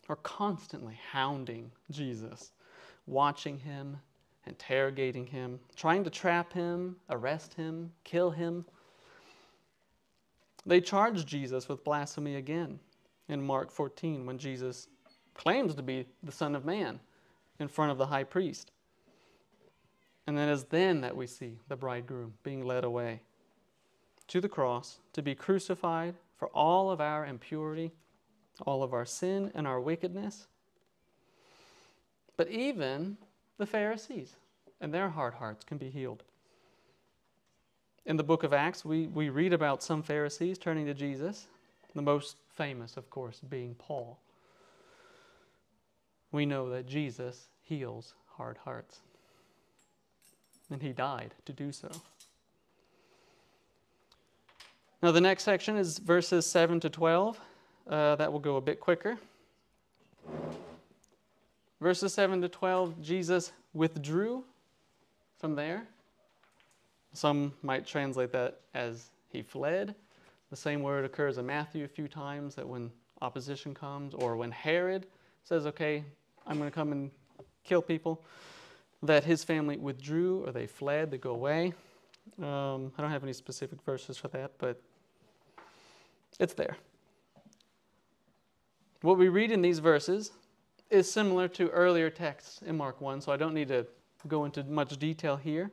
are 0.09 0.17
constantly 0.17 0.99
hounding 1.13 1.71
Jesus, 1.91 2.51
watching 3.07 3.59
him, 3.59 3.99
interrogating 4.47 5.27
him, 5.27 5.61
trying 5.77 6.05
to 6.05 6.11
trap 6.11 6.53
him, 6.53 6.97
arrest 7.11 7.55
him, 7.55 7.93
kill 8.05 8.31
him. 8.31 8.65
They 10.67 10.81
charge 10.81 11.27
Jesus 11.27 11.69
with 11.69 11.85
blasphemy 11.85 12.37
again 12.37 12.79
in 13.29 13.43
Mark 13.43 13.71
14 13.71 14.27
when 14.27 14.39
Jesus 14.39 14.89
claims 15.35 15.75
to 15.75 15.83
be 15.83 16.07
the 16.23 16.33
Son 16.33 16.55
of 16.55 16.65
Man 16.65 17.01
in 17.59 17.69
front 17.69 17.93
of 17.93 17.99
the 17.99 18.07
high 18.07 18.25
priest. 18.25 18.71
And 20.27 20.37
then 20.37 20.49
it's 20.49 20.65
then 20.65 21.01
that 21.01 21.17
we 21.17 21.27
see 21.27 21.59
the 21.69 21.77
bridegroom 21.77 22.35
being 22.43 22.65
led 22.65 22.85
away 22.85 23.23
to 24.29 24.41
the 24.41 24.49
cross 24.49 24.99
to 25.13 25.23
be 25.23 25.35
crucified 25.35 26.15
for 26.37 26.49
all 26.49 26.91
of 26.91 27.01
our 27.01 27.27
impurity, 27.27 27.93
all 28.67 28.83
of 28.83 28.93
our 28.95 29.05
sin 29.05 29.51
and 29.55 29.67
our 29.67 29.81
wickedness. 29.81 30.47
But 32.37 32.49
even 32.49 33.17
the 33.63 33.67
Pharisees 33.67 34.35
and 34.81 34.93
their 34.93 35.09
hard 35.09 35.35
hearts 35.35 35.63
can 35.63 35.79
be 35.79 35.89
healed. 35.89 36.25
In 38.07 38.17
the 38.17 38.25
book 38.25 38.43
of 38.43 38.53
Acts, 38.53 38.85
we, 38.85 39.07
we 39.07 39.29
read 39.29 39.53
about 39.53 39.85
some 39.85 40.03
Pharisees 40.03 40.59
turning 40.59 40.85
to 40.87 40.95
Jesus, 40.95 41.47
the 41.95 42.03
most 42.03 42.39
famous, 42.49 42.97
of 42.97 43.09
course, 43.09 43.41
being 43.49 43.77
Paul. 43.77 44.19
We 46.33 46.45
know 46.45 46.71
that 46.71 46.89
Jesus 46.89 47.47
heals 47.63 48.15
hard 48.37 48.59
hearts, 48.65 48.99
and 50.69 50.83
he 50.83 50.93
died 50.93 51.33
to 51.45 51.53
do 51.53 51.71
so. 51.71 51.93
Now, 55.05 55.13
the 55.13 55.21
next 55.21 55.45
section 55.45 55.77
is 55.77 55.99
verses 55.99 56.47
7 56.47 56.81
to 56.81 56.91
12. 56.91 57.39
Uh, 57.87 58.17
that 58.17 58.33
will 58.33 58.41
go 58.41 58.57
a 58.57 58.61
bit 58.61 58.81
quicker. 58.81 59.19
Verses 61.83 62.15
7 62.15 62.41
to 62.43 62.49
12, 62.49 63.03
Jesus 63.03 63.51
withdrew 63.75 64.45
from 65.41 65.57
there. 65.57 65.83
Some 67.13 67.55
might 67.61 67.85
translate 67.85 68.31
that 68.31 68.61
as 68.73 69.11
he 69.31 69.43
fled. 69.43 69.97
The 70.51 70.57
same 70.57 70.83
word 70.83 71.05
occurs 71.05 71.39
in 71.39 71.47
Matthew 71.47 71.85
a 71.85 71.89
few 71.89 72.07
times 72.07 72.55
that 72.55 72.69
when 72.69 72.93
opposition 73.21 73.75
comes, 73.75 74.15
or 74.15 74.37
when 74.37 74.53
Herod 74.53 75.07
says, 75.43 75.67
Okay, 75.67 76.05
I'm 76.47 76.57
going 76.57 76.71
to 76.71 76.75
come 76.75 76.93
and 76.93 77.11
kill 77.65 77.83
people, 77.83 78.23
that 79.03 79.25
his 79.25 79.43
family 79.43 79.77
withdrew 79.77 80.45
or 80.47 80.53
they 80.53 80.69
fled, 80.69 81.11
they 81.11 81.19
go 81.19 81.33
away. 81.33 81.73
Um, 82.41 82.93
I 82.97 83.03
don't 83.03 83.11
have 83.11 83.25
any 83.25 83.33
specific 83.33 83.83
verses 83.83 84.17
for 84.17 84.29
that, 84.29 84.53
but 84.59 84.81
it's 86.39 86.55
there. 86.55 86.77
What 89.01 89.19
we 89.19 89.29
read 89.29 89.51
in 89.51 89.63
these 89.63 89.81
verses 89.81 90.31
is 90.93 91.11
similar 91.11 91.49
to 91.49 91.71
earlier 91.71 92.11
texts 92.11 92.61
in 92.67 92.77
Mark 92.77 93.01
1, 93.01 93.23
so 93.23 93.33
I 93.33 93.39
don't 93.39 93.55
need 93.55 93.69
to 93.69 93.87
go 94.29 94.45
into 94.45 94.63
much 94.65 94.99
detail 94.99 95.37
here. 95.37 95.71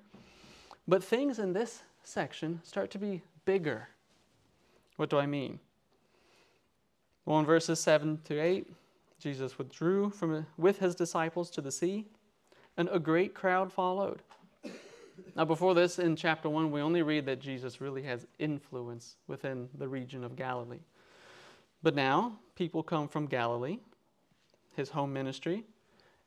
But 0.87 1.03
things 1.03 1.39
in 1.39 1.51
this 1.51 1.83
section 2.03 2.61
start 2.63 2.89
to 2.91 2.97
be 2.97 3.21
bigger. 3.43 3.89
What 4.95 5.09
do 5.09 5.17
I 5.17 5.25
mean? 5.25 5.59
Well, 7.25 7.37
in 7.39 7.45
verses 7.45 7.81
7 7.81 8.21
to 8.23 8.39
8, 8.39 8.73
Jesus 9.19 9.57
withdrew 9.57 10.09
from, 10.09 10.45
with 10.57 10.79
his 10.79 10.95
disciples 10.95 11.49
to 11.51 11.61
the 11.61 11.71
sea, 11.71 12.05
and 12.77 12.87
a 12.89 12.97
great 12.97 13.33
crowd 13.33 13.73
followed. 13.73 14.21
Now, 15.35 15.43
before 15.43 15.75
this, 15.75 15.99
in 15.99 16.15
chapter 16.15 16.49
1, 16.49 16.71
we 16.71 16.79
only 16.79 17.01
read 17.01 17.25
that 17.25 17.41
Jesus 17.41 17.81
really 17.81 18.03
has 18.03 18.25
influence 18.39 19.17
within 19.27 19.67
the 19.77 19.87
region 19.87 20.23
of 20.23 20.37
Galilee. 20.37 20.79
But 21.83 21.93
now, 21.93 22.39
people 22.55 22.83
come 22.83 23.09
from 23.09 23.25
Galilee, 23.25 23.79
his 24.75 24.89
home 24.89 25.13
ministry, 25.13 25.63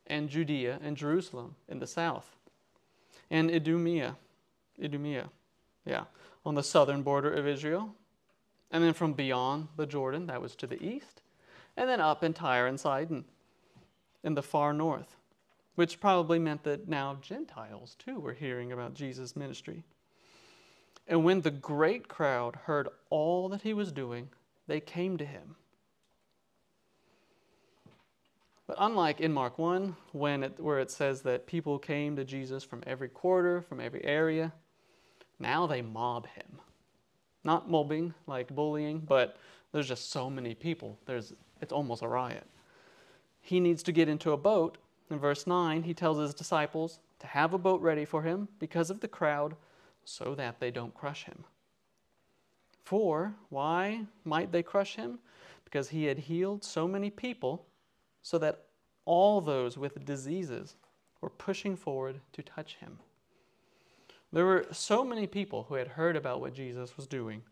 and 0.07 0.29
Judea 0.29 0.79
and 0.83 0.97
Jerusalem 0.97 1.55
in 1.69 1.79
the 1.79 1.87
south, 1.87 2.37
and 3.31 3.51
Idumea, 3.51 4.17
Idumea, 4.83 5.31
yeah, 5.85 6.05
on 6.45 6.55
the 6.55 6.63
southern 6.63 7.03
border 7.03 7.33
of 7.33 7.47
Israel, 7.47 7.95
and 8.71 8.83
then 8.83 8.95
from 8.95 9.13
beyond 9.13 9.69
the 9.77 9.87
Jordan, 9.87 10.27
that 10.27 10.43
was 10.43 10.57
to 10.57 10.67
the 10.67 10.83
east, 10.83 11.23
and 11.77 11.89
then 11.89 12.01
up 12.01 12.25
in 12.25 12.33
Tyre 12.33 12.67
and 12.67 12.79
Sidon 12.79 13.25
in 14.25 14.35
the 14.35 14.43
far 14.43 14.73
north, 14.73 15.17
which 15.75 16.01
probably 16.01 16.39
meant 16.39 16.65
that 16.65 16.89
now 16.89 17.19
Gentiles 17.21 17.97
too 17.99 18.19
were 18.21 18.35
hearing 18.35 18.73
about 18.73 18.95
Jesus' 18.95 19.37
ministry. 19.37 19.85
And 21.09 21.25
when 21.25 21.41
the 21.41 21.51
great 21.51 22.09
crowd 22.09 22.57
heard 22.65 22.89
all 23.11 23.49
that 23.49 23.63
he 23.63 23.75
was 23.75 23.91
doing, 23.93 24.29
they 24.67 24.81
came 24.81 25.17
to 25.19 25.25
him. 25.25 25.57
But 28.67 28.77
unlike 28.79 29.21
in 29.21 29.33
Mark 29.33 29.59
1, 29.59 29.97
when 30.13 30.45
it, 30.45 30.61
where 30.61 30.79
it 30.79 30.91
says 30.91 31.23
that 31.23 31.47
people 31.47 31.79
came 31.79 32.17
to 32.17 32.25
Jesus 32.25 32.63
from 32.63 32.83
every 32.87 33.09
quarter, 33.09 33.61
from 33.61 33.81
every 33.81 34.05
area, 34.05 34.53
now 35.39 35.67
they 35.67 35.83
mob 35.83 36.27
him. 36.29 36.61
Not 37.45 37.69
mobbing 37.69 38.15
like 38.27 38.55
bullying, 38.55 39.01
but 39.01 39.37
there's 39.73 39.89
just 39.89 40.11
so 40.11 40.31
many 40.31 40.55
people. 40.55 40.99
There's, 41.07 41.33
it's 41.61 41.73
almost 41.73 42.03
a 42.03 42.09
riot. 42.09 42.47
He 43.41 43.59
needs 43.59 43.83
to 43.83 43.93
get 43.93 44.09
into 44.09 44.31
a 44.31 44.37
boat. 44.37 44.79
In 45.11 45.19
verse 45.19 45.47
9, 45.47 45.83
he 45.83 45.95
tells 45.95 46.19
his 46.19 46.33
disciples 46.33 47.01
to 47.19 47.27
have 47.27 47.53
a 47.53 47.59
boat 47.59 47.81
ready 47.81 48.05
for 48.05 48.23
him 48.23 48.49
because 48.61 48.91
of 48.91 49.01
the 49.01 49.09
crowd 49.09 49.57
so 50.05 50.35
that 50.37 50.61
they 50.61 50.71
don't 50.71 50.95
crush 50.95 51.25
him. 51.25 51.45
For 52.85 53.35
why 53.49 54.07
might 54.25 54.53
they 54.53 54.63
crush 54.63 54.95
him? 54.97 55.19
Because 55.65 55.89
he 55.89 56.05
had 56.05 56.19
healed 56.19 56.63
so 56.63 56.87
many 56.87 57.11
people 57.11 57.67
so 58.23 58.39
that 58.39 58.65
all 59.05 59.41
those 59.41 59.77
with 59.77 60.05
diseases 60.05 60.77
were 61.21 61.31
pushing 61.31 61.77
forward 61.77 62.21
to 62.33 62.43
touch 62.43 62.77
him. 62.77 62.99
There 64.33 64.47
were 64.47 64.67
so 64.73 65.05
many 65.05 65.27
people 65.27 65.67
who 65.69 65.75
had 65.75 65.89
heard 65.89 66.17
about 66.17 66.41
what 66.41 66.55
Jesus 66.55 66.97
was 66.97 67.07
doing 67.07 67.43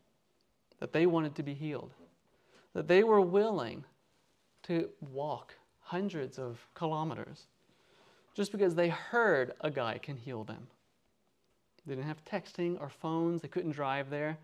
that 0.79 0.93
they 0.93 1.07
wanted 1.07 1.35
to 1.35 1.43
be 1.43 1.55
healed, 1.55 1.93
that 2.73 2.89
they 2.89 3.05
were 3.05 3.21
willing 3.21 3.85
to 4.63 4.89
walk 5.13 5.55
hundreds 5.81 6.39
of 6.39 6.67
kilometers 6.75 7.47
just 8.35 8.53
because 8.53 8.75
they 8.75 8.89
heard 8.89 9.53
a 9.61 9.71
guy 9.71 9.99
can 9.99 10.17
heal 10.17 10.45
them. 10.45 10.67
They 11.85 11.95
didn't 11.95 12.07
have 12.07 12.25
texting 12.25 12.81
or 12.81 12.89
phones, 12.89 13.43
they 13.43 13.49
couldn't 13.49 13.73
drive 13.73 14.11
there. 14.11 14.39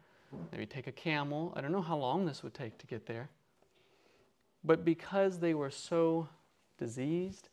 Maybe 0.53 0.67
take 0.67 0.87
a 0.87 0.93
camel. 0.93 1.53
I 1.57 1.61
don't 1.61 1.73
know 1.73 1.81
how 1.81 1.97
long 1.97 2.27
this 2.27 2.43
would 2.43 2.53
take 2.53 2.77
to 2.79 2.87
get 2.87 3.07
there. 3.07 3.29
But 4.67 4.85
because 4.85 5.39
they 5.39 5.55
were 5.55 5.71
so 5.71 6.29
diseased 6.77 7.49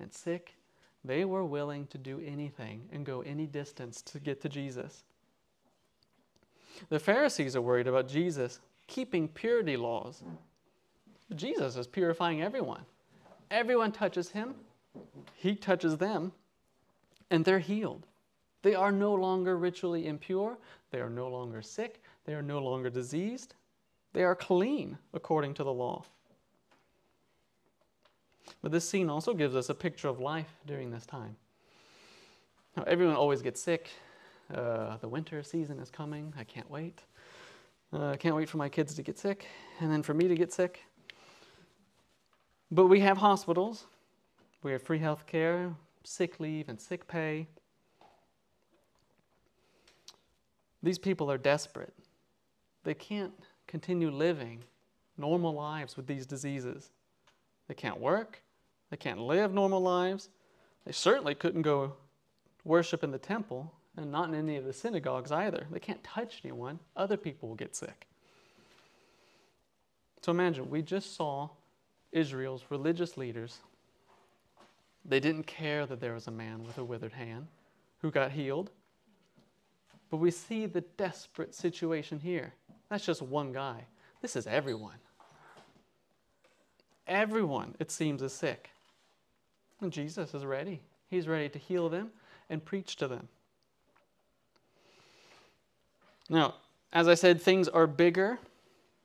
and 0.00 0.12
sick, 0.12 0.56
they 1.04 1.24
were 1.24 1.44
willing 1.44 1.86
to 1.86 1.98
do 1.98 2.20
anything 2.26 2.88
and 2.90 3.06
go 3.06 3.20
any 3.20 3.46
distance 3.46 4.02
to 4.02 4.18
get 4.18 4.40
to 4.40 4.48
Jesus. 4.48 5.04
The 6.88 6.98
Pharisees 6.98 7.54
are 7.54 7.62
worried 7.62 7.86
about 7.86 8.08
Jesus 8.08 8.58
keeping 8.88 9.28
purity 9.28 9.76
laws. 9.76 10.22
Jesus 11.34 11.76
is 11.76 11.86
purifying 11.86 12.42
everyone. 12.42 12.82
Everyone 13.50 13.92
touches 13.92 14.30
him, 14.30 14.54
he 15.34 15.54
touches 15.54 15.96
them, 15.98 16.32
and 17.30 17.44
they're 17.44 17.60
healed. 17.60 18.06
They 18.62 18.74
are 18.74 18.92
no 18.92 19.14
longer 19.14 19.56
ritually 19.56 20.06
impure, 20.06 20.58
they 20.90 20.98
are 21.00 21.10
no 21.10 21.28
longer 21.28 21.62
sick, 21.62 22.02
they 22.24 22.34
are 22.34 22.42
no 22.42 22.58
longer 22.58 22.90
diseased, 22.90 23.54
they 24.12 24.24
are 24.24 24.34
clean 24.34 24.98
according 25.14 25.54
to 25.54 25.64
the 25.64 25.72
law. 25.72 26.04
But 28.62 28.72
this 28.72 28.88
scene 28.88 29.10
also 29.10 29.34
gives 29.34 29.54
us 29.54 29.68
a 29.68 29.74
picture 29.74 30.08
of 30.08 30.20
life 30.20 30.52
during 30.66 30.90
this 30.90 31.06
time. 31.06 31.36
Now, 32.76 32.84
everyone 32.86 33.16
always 33.16 33.42
gets 33.42 33.60
sick. 33.60 33.90
Uh, 34.52 34.96
the 34.98 35.08
winter 35.08 35.42
season 35.42 35.78
is 35.78 35.90
coming. 35.90 36.32
I 36.38 36.44
can't 36.44 36.70
wait. 36.70 37.00
Uh, 37.92 38.10
I 38.10 38.16
can't 38.16 38.36
wait 38.36 38.48
for 38.48 38.58
my 38.58 38.68
kids 38.68 38.94
to 38.94 39.02
get 39.02 39.18
sick 39.18 39.46
and 39.80 39.90
then 39.90 40.02
for 40.02 40.14
me 40.14 40.28
to 40.28 40.34
get 40.34 40.52
sick. 40.52 40.82
But 42.70 42.86
we 42.86 43.00
have 43.00 43.16
hospitals, 43.16 43.86
we 44.62 44.72
have 44.72 44.82
free 44.82 44.98
health 44.98 45.26
care, 45.26 45.72
sick 46.02 46.40
leave, 46.40 46.68
and 46.68 46.80
sick 46.80 47.06
pay. 47.06 47.46
These 50.82 50.98
people 50.98 51.30
are 51.30 51.38
desperate. 51.38 51.94
They 52.82 52.94
can't 52.94 53.32
continue 53.66 54.10
living 54.10 54.64
normal 55.16 55.54
lives 55.54 55.96
with 55.96 56.06
these 56.06 56.26
diseases. 56.26 56.90
They 57.68 57.74
can't 57.74 58.00
work. 58.00 58.42
They 58.90 58.96
can't 58.96 59.20
live 59.20 59.52
normal 59.52 59.80
lives. 59.80 60.28
They 60.84 60.92
certainly 60.92 61.34
couldn't 61.34 61.62
go 61.62 61.94
worship 62.64 63.02
in 63.02 63.10
the 63.10 63.18
temple 63.18 63.72
and 63.96 64.12
not 64.12 64.28
in 64.28 64.34
any 64.34 64.56
of 64.56 64.64
the 64.64 64.72
synagogues 64.72 65.32
either. 65.32 65.66
They 65.70 65.80
can't 65.80 66.02
touch 66.04 66.40
anyone. 66.44 66.78
Other 66.96 67.16
people 67.16 67.48
will 67.48 67.56
get 67.56 67.74
sick. 67.74 68.06
So 70.22 70.32
imagine, 70.32 70.70
we 70.70 70.82
just 70.82 71.16
saw 71.16 71.50
Israel's 72.12 72.64
religious 72.70 73.16
leaders. 73.16 73.58
They 75.04 75.20
didn't 75.20 75.46
care 75.46 75.86
that 75.86 76.00
there 76.00 76.14
was 76.14 76.26
a 76.26 76.32
man 76.32 76.64
with 76.64 76.78
a 76.78 76.84
withered 76.84 77.12
hand 77.12 77.46
who 77.98 78.10
got 78.10 78.32
healed. 78.32 78.70
But 80.10 80.18
we 80.18 80.30
see 80.30 80.66
the 80.66 80.80
desperate 80.80 81.54
situation 81.54 82.18
here. 82.18 82.54
That's 82.88 83.04
just 83.04 83.22
one 83.22 83.52
guy. 83.52 83.84
This 84.22 84.36
is 84.36 84.46
everyone. 84.46 84.98
Everyone, 87.06 87.74
it 87.78 87.90
seems, 87.90 88.22
is 88.22 88.32
sick. 88.32 88.70
And 89.80 89.92
Jesus 89.92 90.34
is 90.34 90.44
ready. 90.44 90.80
He's 91.08 91.28
ready 91.28 91.48
to 91.50 91.58
heal 91.58 91.88
them 91.88 92.10
and 92.50 92.64
preach 92.64 92.96
to 92.96 93.08
them. 93.08 93.28
Now, 96.28 96.54
as 96.92 97.08
I 97.08 97.14
said, 97.14 97.40
things 97.40 97.68
are 97.68 97.86
bigger 97.86 98.38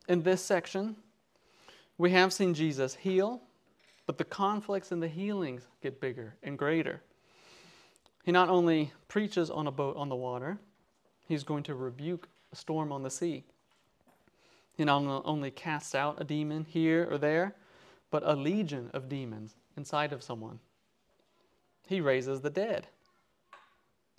in 0.07 0.23
this 0.23 0.43
section. 0.43 0.95
We 1.97 2.11
have 2.11 2.33
seen 2.33 2.53
Jesus 2.53 2.95
heal, 2.95 3.41
but 4.07 4.17
the 4.17 4.23
conflicts 4.23 4.91
and 4.91 5.03
the 5.03 5.07
healings 5.07 5.67
get 5.83 6.01
bigger 6.01 6.35
and 6.41 6.57
greater. 6.57 7.01
He 8.23 8.31
not 8.31 8.49
only 8.49 8.91
preaches 9.07 9.49
on 9.49 9.67
a 9.67 9.71
boat 9.71 9.97
on 9.97 10.09
the 10.09 10.15
water, 10.15 10.57
he's 11.27 11.43
going 11.43 11.63
to 11.63 11.75
rebuke 11.75 12.27
a 12.51 12.55
storm 12.55 12.91
on 12.91 13.03
the 13.03 13.09
sea. 13.09 13.43
He 14.75 14.85
not 14.85 15.21
only 15.25 15.51
casts 15.51 15.93
out 15.93 16.19
a 16.19 16.23
demon 16.23 16.65
here 16.67 17.07
or 17.11 17.17
there, 17.17 17.55
but 18.11 18.23
a 18.23 18.35
legion 18.35 18.91
of 18.93 19.09
demons 19.09 19.55
inside 19.77 20.13
of 20.13 20.21
someone. 20.21 20.59
He 21.87 22.01
raises 22.01 22.41
the 22.41 22.49
dead. 22.49 22.87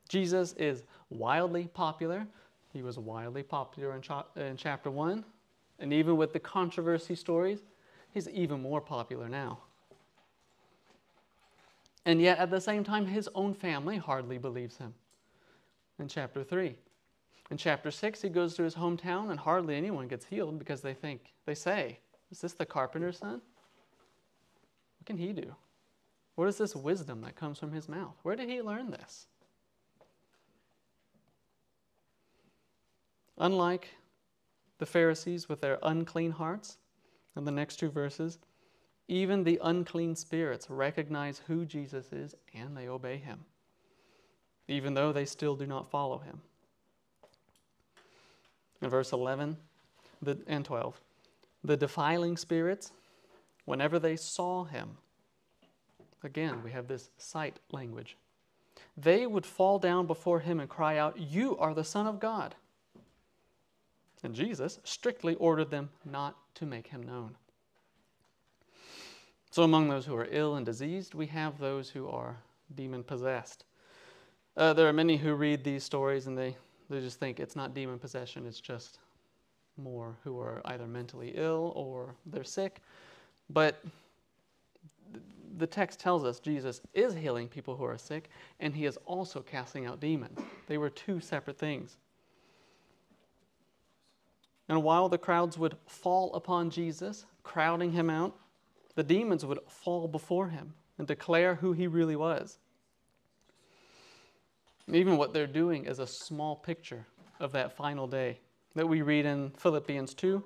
Jesus 0.09 0.55
is 0.55 0.83
wildly 1.11 1.69
popular. 1.73 2.27
He 2.73 2.83
was 2.83 2.99
wildly 2.99 3.43
popular 3.43 3.95
in, 3.95 4.03
cha- 4.03 4.27
in 4.35 4.57
chapter 4.57 4.91
1. 4.91 5.25
And 5.79 5.93
even 5.93 6.17
with 6.17 6.33
the 6.33 6.41
controversy 6.41 7.15
stories, 7.15 7.61
he's 8.13 8.29
even 8.29 8.61
more 8.61 8.81
popular 8.81 9.29
now. 9.29 9.59
And 12.05 12.21
yet, 12.21 12.39
at 12.39 12.51
the 12.51 12.61
same 12.61 12.83
time, 12.83 13.07
his 13.07 13.29
own 13.35 13.55
family 13.55 13.97
hardly 13.97 14.39
believes 14.39 14.77
him. 14.77 14.93
In 15.99 16.09
chapter 16.09 16.43
3. 16.43 16.75
In 17.51 17.57
chapter 17.57 17.91
6, 17.91 18.23
he 18.23 18.29
goes 18.29 18.55
to 18.55 18.63
his 18.63 18.75
hometown, 18.75 19.31
and 19.31 19.39
hardly 19.39 19.77
anyone 19.77 20.09
gets 20.09 20.25
healed 20.25 20.59
because 20.59 20.81
they 20.81 20.95
think, 20.95 21.33
they 21.47 21.55
say, 21.55 21.99
Is 22.31 22.41
this 22.41 22.55
the 22.55 22.67
carpenter's 22.67 23.19
son? 23.19 23.41
What 25.03 25.07
can 25.07 25.19
he 25.19 25.33
do? 25.33 25.57
What 26.37 26.47
is 26.47 26.59
this 26.59 26.77
wisdom 26.77 27.23
that 27.23 27.35
comes 27.35 27.59
from 27.59 27.73
his 27.73 27.89
mouth? 27.89 28.15
Where 28.23 28.37
did 28.37 28.49
he 28.49 28.63
learn 28.63 28.93
this? 28.93 29.27
Unlike 33.37 33.89
the 34.79 34.87
Pharisees 34.87 35.49
with 35.49 35.61
their 35.61 35.81
unclean 35.83 36.31
hearts, 36.31 36.79
in 37.37 37.45
the 37.45 37.51
next 37.51 37.79
two 37.79 37.91
verses, 37.91 38.39
even 39.09 39.43
the 39.43 39.59
unclean 39.65 40.15
spirits 40.15 40.71
recognize 40.71 41.43
who 41.49 41.65
Jesus 41.65 42.13
is 42.13 42.37
and 42.55 42.77
they 42.77 42.87
obey 42.87 43.17
him, 43.17 43.41
even 44.69 44.95
though 44.95 45.13
they 45.13 45.25
still 45.25 45.57
do 45.57 45.67
not 45.67 45.91
follow 45.91 46.19
him. 46.19 46.41
In 48.81 48.89
verse 48.89 49.11
11 49.11 49.57
and 50.47 50.65
12, 50.65 51.01
the 51.65 51.77
defiling 51.77 52.37
spirits, 52.37 52.93
whenever 53.65 53.99
they 53.99 54.17
saw 54.17 54.65
him, 54.65 54.97
Again, 56.25 56.63
we 56.63 56.71
have 56.71 56.87
this 56.87 57.11
sight 57.19 57.59
language. 57.73 58.17
They 58.97 59.27
would 59.27 59.45
fall 59.45 59.79
down 59.79 60.07
before 60.07 60.41
him 60.41 60.61
and 60.61 60.69
cry 60.69 60.97
out, 60.97 61.19
You 61.19 61.57
are 61.59 61.75
the 61.75 61.85
Son 61.85 62.07
of 62.07 62.21
God. 62.21 62.55
And 64.23 64.35
Jesus 64.35 64.79
strictly 64.85 65.35
ordered 65.37 65.71
them 65.71 65.91
not 66.05 66.37
to 66.55 66.67
make 66.67 66.87
him 66.87 67.03
known. 67.03 67.37
So, 69.51 69.65
among 69.65 69.89
those 69.89 70.07
who 70.07 70.15
are 70.17 70.29
ill 70.31 70.55
and 70.55 70.65
diseased, 70.65 71.15
we 71.15 71.27
have 71.27 71.59
those 71.59 71.91
who 71.91 72.09
are 72.09 72.39
demon 72.75 73.03
possessed. 73.03 73.65
Uh, 74.57 74.73
there 74.73 74.89
are 74.89 74.93
many 74.93 75.17
who 75.17 75.35
read 75.35 75.65
these 75.65 75.83
stories 75.83 76.27
and 76.27 76.39
they, 76.39 76.57
they 76.89 77.01
just 77.01 77.19
think 77.19 77.41
it's 77.41 77.57
not 77.57 77.75
demon 77.75 77.99
possession, 77.99 78.47
it's 78.47 78.61
just 78.61 78.99
more 79.77 80.17
who 80.23 80.39
are 80.39 80.63
either 80.67 80.87
mentally 80.87 81.33
ill 81.35 81.73
or 81.75 82.15
they're 82.27 82.45
sick. 82.45 82.81
But 83.51 83.83
the 85.59 85.67
text 85.67 86.01
tells 86.01 86.25
us 86.25 86.41
Jesus 86.41 86.81
is 86.95 87.15
healing 87.15 87.49
people 87.49 87.77
who 87.77 87.85
are 87.85 87.99
sick 87.99 88.31
and 88.61 88.75
he 88.75 88.87
is 88.87 88.97
also 89.05 89.41
casting 89.41 89.87
out 89.87 90.01
demons. 90.01 90.39
They 90.67 90.79
were 90.79 90.91
two 90.91 91.21
separate 91.21 91.59
things. 91.59 91.97
And 94.69 94.83
while 94.83 95.09
the 95.09 95.19
crowds 95.19 95.59
would 95.59 95.77
fall 95.87 96.35
upon 96.35 96.71
Jesus, 96.71 97.27
crowding 97.43 97.93
him 97.93 98.09
out, 98.09 98.37
the 98.95 99.03
demons 99.03 99.45
would 99.45 99.59
fall 99.67 100.09
before 100.09 100.49
him 100.49 100.75
and 100.99 101.07
declare 101.07 101.57
who 101.57 101.73
he 101.73 101.87
really 101.87 102.17
was. 102.17 102.59
Even 104.89 105.17
what 105.17 105.33
they're 105.33 105.47
doing 105.47 105.85
is 105.85 105.99
a 105.99 106.07
small 106.07 106.57
picture 106.57 107.07
of 107.41 107.53
that 107.53 107.77
final 107.77 108.07
day 108.07 108.39
that 108.75 108.89
we 108.89 109.03
read 109.03 109.27
in 109.27 109.51
Philippians 109.51 110.15
2 110.15 110.43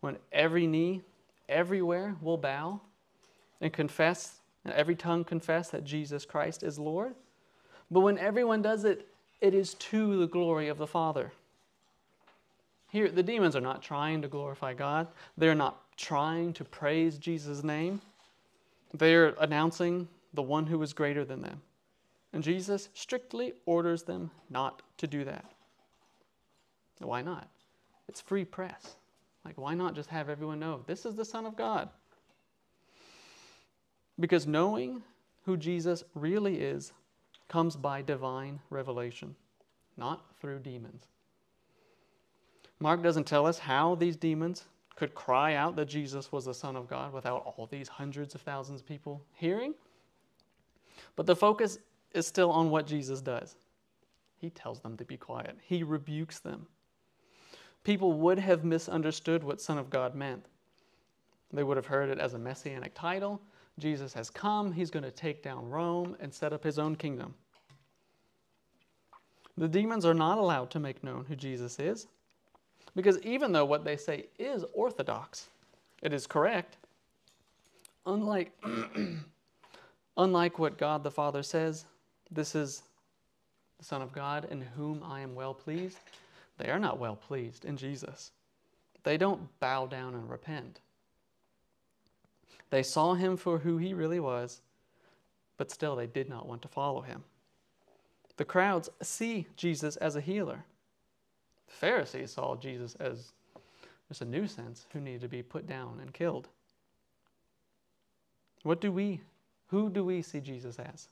when 0.00 0.16
every 0.32 0.66
knee, 0.66 1.02
everywhere 1.50 2.16
will 2.22 2.38
bow 2.38 2.80
and 3.60 3.72
confess, 3.72 4.40
and 4.64 4.72
every 4.74 4.94
tongue 4.94 5.24
confess 5.24 5.70
that 5.70 5.84
Jesus 5.84 6.24
Christ 6.24 6.62
is 6.62 6.78
Lord. 6.78 7.14
But 7.90 8.00
when 8.00 8.18
everyone 8.18 8.62
does 8.62 8.84
it, 8.84 9.08
it 9.40 9.54
is 9.54 9.74
to 9.74 10.18
the 10.18 10.26
glory 10.26 10.68
of 10.68 10.78
the 10.78 10.86
Father. 10.86 11.32
Here, 12.90 13.08
the 13.08 13.22
demons 13.22 13.54
are 13.54 13.60
not 13.60 13.82
trying 13.82 14.22
to 14.22 14.28
glorify 14.28 14.74
God. 14.74 15.08
They're 15.36 15.54
not 15.54 15.80
trying 15.96 16.52
to 16.54 16.64
praise 16.64 17.18
Jesus' 17.18 17.62
name. 17.62 18.00
They're 18.92 19.34
announcing 19.40 20.08
the 20.34 20.42
one 20.42 20.66
who 20.66 20.82
is 20.82 20.92
greater 20.92 21.24
than 21.24 21.42
them. 21.42 21.60
And 22.32 22.42
Jesus 22.42 22.88
strictly 22.94 23.54
orders 23.66 24.02
them 24.04 24.30
not 24.48 24.82
to 24.98 25.06
do 25.06 25.24
that. 25.24 25.44
Why 26.98 27.22
not? 27.22 27.48
It's 28.08 28.20
free 28.20 28.44
press. 28.44 28.96
Like, 29.44 29.58
why 29.58 29.74
not 29.74 29.94
just 29.94 30.10
have 30.10 30.28
everyone 30.28 30.60
know 30.60 30.82
this 30.86 31.06
is 31.06 31.14
the 31.14 31.24
Son 31.24 31.46
of 31.46 31.56
God? 31.56 31.88
Because 34.18 34.46
knowing 34.46 35.02
who 35.44 35.56
Jesus 35.56 36.04
really 36.14 36.60
is 36.60 36.92
comes 37.48 37.74
by 37.74 38.02
divine 38.02 38.60
revelation, 38.68 39.34
not 39.96 40.24
through 40.40 40.60
demons. 40.60 41.06
Mark 42.78 43.02
doesn't 43.02 43.26
tell 43.26 43.46
us 43.46 43.58
how 43.58 43.94
these 43.94 44.16
demons 44.16 44.64
could 44.96 45.14
cry 45.14 45.54
out 45.54 45.76
that 45.76 45.86
Jesus 45.86 46.30
was 46.30 46.44
the 46.44 46.54
Son 46.54 46.76
of 46.76 46.88
God 46.88 47.12
without 47.12 47.42
all 47.44 47.66
these 47.66 47.88
hundreds 47.88 48.34
of 48.34 48.42
thousands 48.42 48.80
of 48.80 48.86
people 48.86 49.22
hearing. 49.34 49.74
But 51.16 51.26
the 51.26 51.36
focus 51.36 51.78
is 52.12 52.26
still 52.26 52.50
on 52.50 52.70
what 52.70 52.86
Jesus 52.86 53.20
does. 53.20 53.56
He 54.36 54.50
tells 54.50 54.80
them 54.80 54.96
to 54.96 55.04
be 55.04 55.16
quiet, 55.16 55.56
he 55.62 55.82
rebukes 55.82 56.38
them. 56.38 56.66
People 57.84 58.12
would 58.12 58.38
have 58.38 58.64
misunderstood 58.64 59.42
what 59.42 59.60
Son 59.60 59.78
of 59.78 59.90
God 59.90 60.14
meant. 60.14 60.44
They 61.52 61.62
would 61.62 61.76
have 61.76 61.86
heard 61.86 62.10
it 62.10 62.18
as 62.18 62.34
a 62.34 62.38
messianic 62.38 62.92
title. 62.94 63.40
Jesus 63.78 64.12
has 64.14 64.30
come, 64.30 64.72
he's 64.72 64.90
going 64.90 65.02
to 65.04 65.10
take 65.10 65.42
down 65.42 65.68
Rome 65.68 66.16
and 66.20 66.32
set 66.32 66.52
up 66.52 66.62
his 66.62 66.78
own 66.78 66.96
kingdom. 66.96 67.34
The 69.56 69.68
demons 69.68 70.04
are 70.04 70.14
not 70.14 70.38
allowed 70.38 70.70
to 70.72 70.80
make 70.80 71.02
known 71.02 71.24
who 71.26 71.36
Jesus 71.36 71.78
is. 71.78 72.06
Because 72.94 73.18
even 73.22 73.52
though 73.52 73.64
what 73.64 73.84
they 73.84 73.96
say 73.96 74.26
is 74.38 74.64
orthodox, 74.74 75.48
it 76.02 76.12
is 76.12 76.26
correct, 76.26 76.76
unlike, 78.06 78.52
unlike 80.16 80.58
what 80.58 80.78
God 80.78 81.04
the 81.04 81.10
Father 81.10 81.42
says, 81.42 81.84
this 82.30 82.54
is 82.54 82.82
the 83.78 83.84
Son 83.84 84.02
of 84.02 84.12
God 84.12 84.48
in 84.50 84.60
whom 84.60 85.02
I 85.04 85.20
am 85.20 85.34
well 85.34 85.54
pleased, 85.54 85.98
they 86.60 86.70
are 86.70 86.78
not 86.78 86.98
well 86.98 87.16
pleased 87.16 87.64
in 87.64 87.76
Jesus. 87.76 88.32
They 89.02 89.16
don't 89.16 89.48
bow 89.60 89.86
down 89.86 90.14
and 90.14 90.28
repent. 90.28 90.80
They 92.68 92.82
saw 92.82 93.14
him 93.14 93.36
for 93.36 93.58
who 93.58 93.78
he 93.78 93.94
really 93.94 94.20
was, 94.20 94.60
but 95.56 95.70
still 95.70 95.96
they 95.96 96.06
did 96.06 96.28
not 96.28 96.46
want 96.46 96.60
to 96.62 96.68
follow 96.68 97.00
him. 97.00 97.24
The 98.36 98.44
crowds 98.44 98.90
see 99.02 99.46
Jesus 99.56 99.96
as 99.96 100.16
a 100.16 100.20
healer. 100.20 100.64
The 101.66 101.74
Pharisees 101.74 102.32
saw 102.32 102.56
Jesus 102.56 102.94
as 102.96 103.32
just 104.08 104.22
a 104.22 104.24
nuisance 104.24 104.86
who 104.92 105.00
needed 105.00 105.22
to 105.22 105.28
be 105.28 105.42
put 105.42 105.66
down 105.66 105.98
and 106.00 106.12
killed. 106.12 106.48
What 108.64 108.80
do 108.80 108.92
we, 108.92 109.20
who 109.68 109.88
do 109.88 110.04
we 110.04 110.20
see 110.20 110.40
Jesus 110.40 110.78
as? 110.78 111.08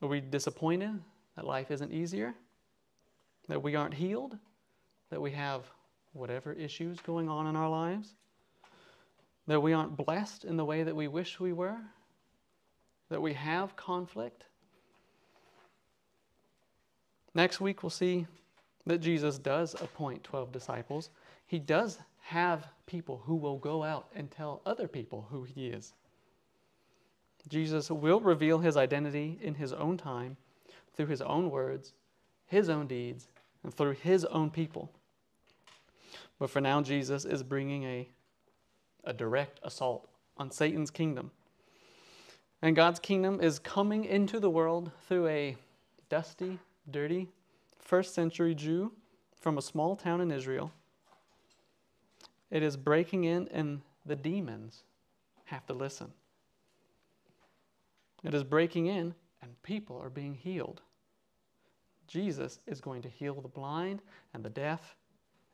Are 0.00 0.08
we 0.08 0.20
disappointed 0.20 1.00
that 1.34 1.44
life 1.46 1.70
isn't 1.72 1.92
easier? 1.92 2.34
That 3.48 3.62
we 3.62 3.74
aren't 3.74 3.94
healed? 3.94 4.36
That 5.10 5.20
we 5.20 5.30
have 5.32 5.62
whatever 6.12 6.52
issues 6.52 6.98
going 7.00 7.28
on 7.28 7.46
in 7.46 7.56
our 7.56 7.68
lives? 7.68 8.14
That 9.46 9.60
we 9.60 9.72
aren't 9.72 9.96
blessed 9.96 10.44
in 10.44 10.56
the 10.56 10.64
way 10.64 10.82
that 10.82 10.96
we 10.96 11.08
wish 11.08 11.38
we 11.38 11.52
were? 11.52 11.78
That 13.10 13.22
we 13.22 13.34
have 13.34 13.76
conflict? 13.76 14.44
Next 17.34 17.60
week, 17.60 17.82
we'll 17.82 17.90
see 17.90 18.26
that 18.86 18.98
Jesus 18.98 19.38
does 19.38 19.74
appoint 19.74 20.24
12 20.24 20.50
disciples. 20.52 21.10
He 21.46 21.58
does 21.58 21.98
have 22.22 22.66
people 22.86 23.22
who 23.24 23.36
will 23.36 23.58
go 23.58 23.84
out 23.84 24.08
and 24.14 24.30
tell 24.30 24.62
other 24.64 24.88
people 24.88 25.26
who 25.30 25.44
he 25.44 25.68
is. 25.68 25.92
Jesus 27.48 27.90
will 27.90 28.20
reveal 28.20 28.58
his 28.58 28.76
identity 28.76 29.38
in 29.40 29.54
his 29.54 29.72
own 29.72 29.96
time, 29.96 30.36
through 30.96 31.06
his 31.06 31.20
own 31.22 31.50
words, 31.50 31.92
his 32.46 32.68
own 32.68 32.86
deeds, 32.86 33.28
and 33.66 33.74
through 33.74 33.94
his 33.94 34.24
own 34.26 34.48
people. 34.48 34.92
But 36.38 36.50
for 36.50 36.60
now, 36.60 36.80
Jesus 36.82 37.24
is 37.24 37.42
bringing 37.42 37.82
a, 37.82 38.08
a 39.02 39.12
direct 39.12 39.58
assault 39.64 40.08
on 40.36 40.52
Satan's 40.52 40.92
kingdom. 40.92 41.32
And 42.62 42.76
God's 42.76 43.00
kingdom 43.00 43.40
is 43.40 43.58
coming 43.58 44.04
into 44.04 44.38
the 44.38 44.48
world 44.48 44.92
through 45.08 45.26
a 45.26 45.56
dusty, 46.08 46.60
dirty, 46.88 47.28
first 47.80 48.14
century 48.14 48.54
Jew 48.54 48.92
from 49.40 49.58
a 49.58 49.62
small 49.62 49.96
town 49.96 50.20
in 50.20 50.30
Israel. 50.30 50.70
It 52.52 52.62
is 52.62 52.76
breaking 52.76 53.24
in, 53.24 53.48
and 53.48 53.82
the 54.04 54.14
demons 54.14 54.84
have 55.46 55.66
to 55.66 55.72
listen. 55.72 56.12
It 58.22 58.32
is 58.32 58.44
breaking 58.44 58.86
in, 58.86 59.16
and 59.42 59.60
people 59.64 60.00
are 60.00 60.10
being 60.10 60.34
healed. 60.34 60.82
Jesus 62.06 62.58
is 62.66 62.80
going 62.80 63.02
to 63.02 63.08
heal 63.08 63.34
the 63.40 63.48
blind 63.48 64.02
and 64.34 64.44
the 64.44 64.50
deaf 64.50 64.96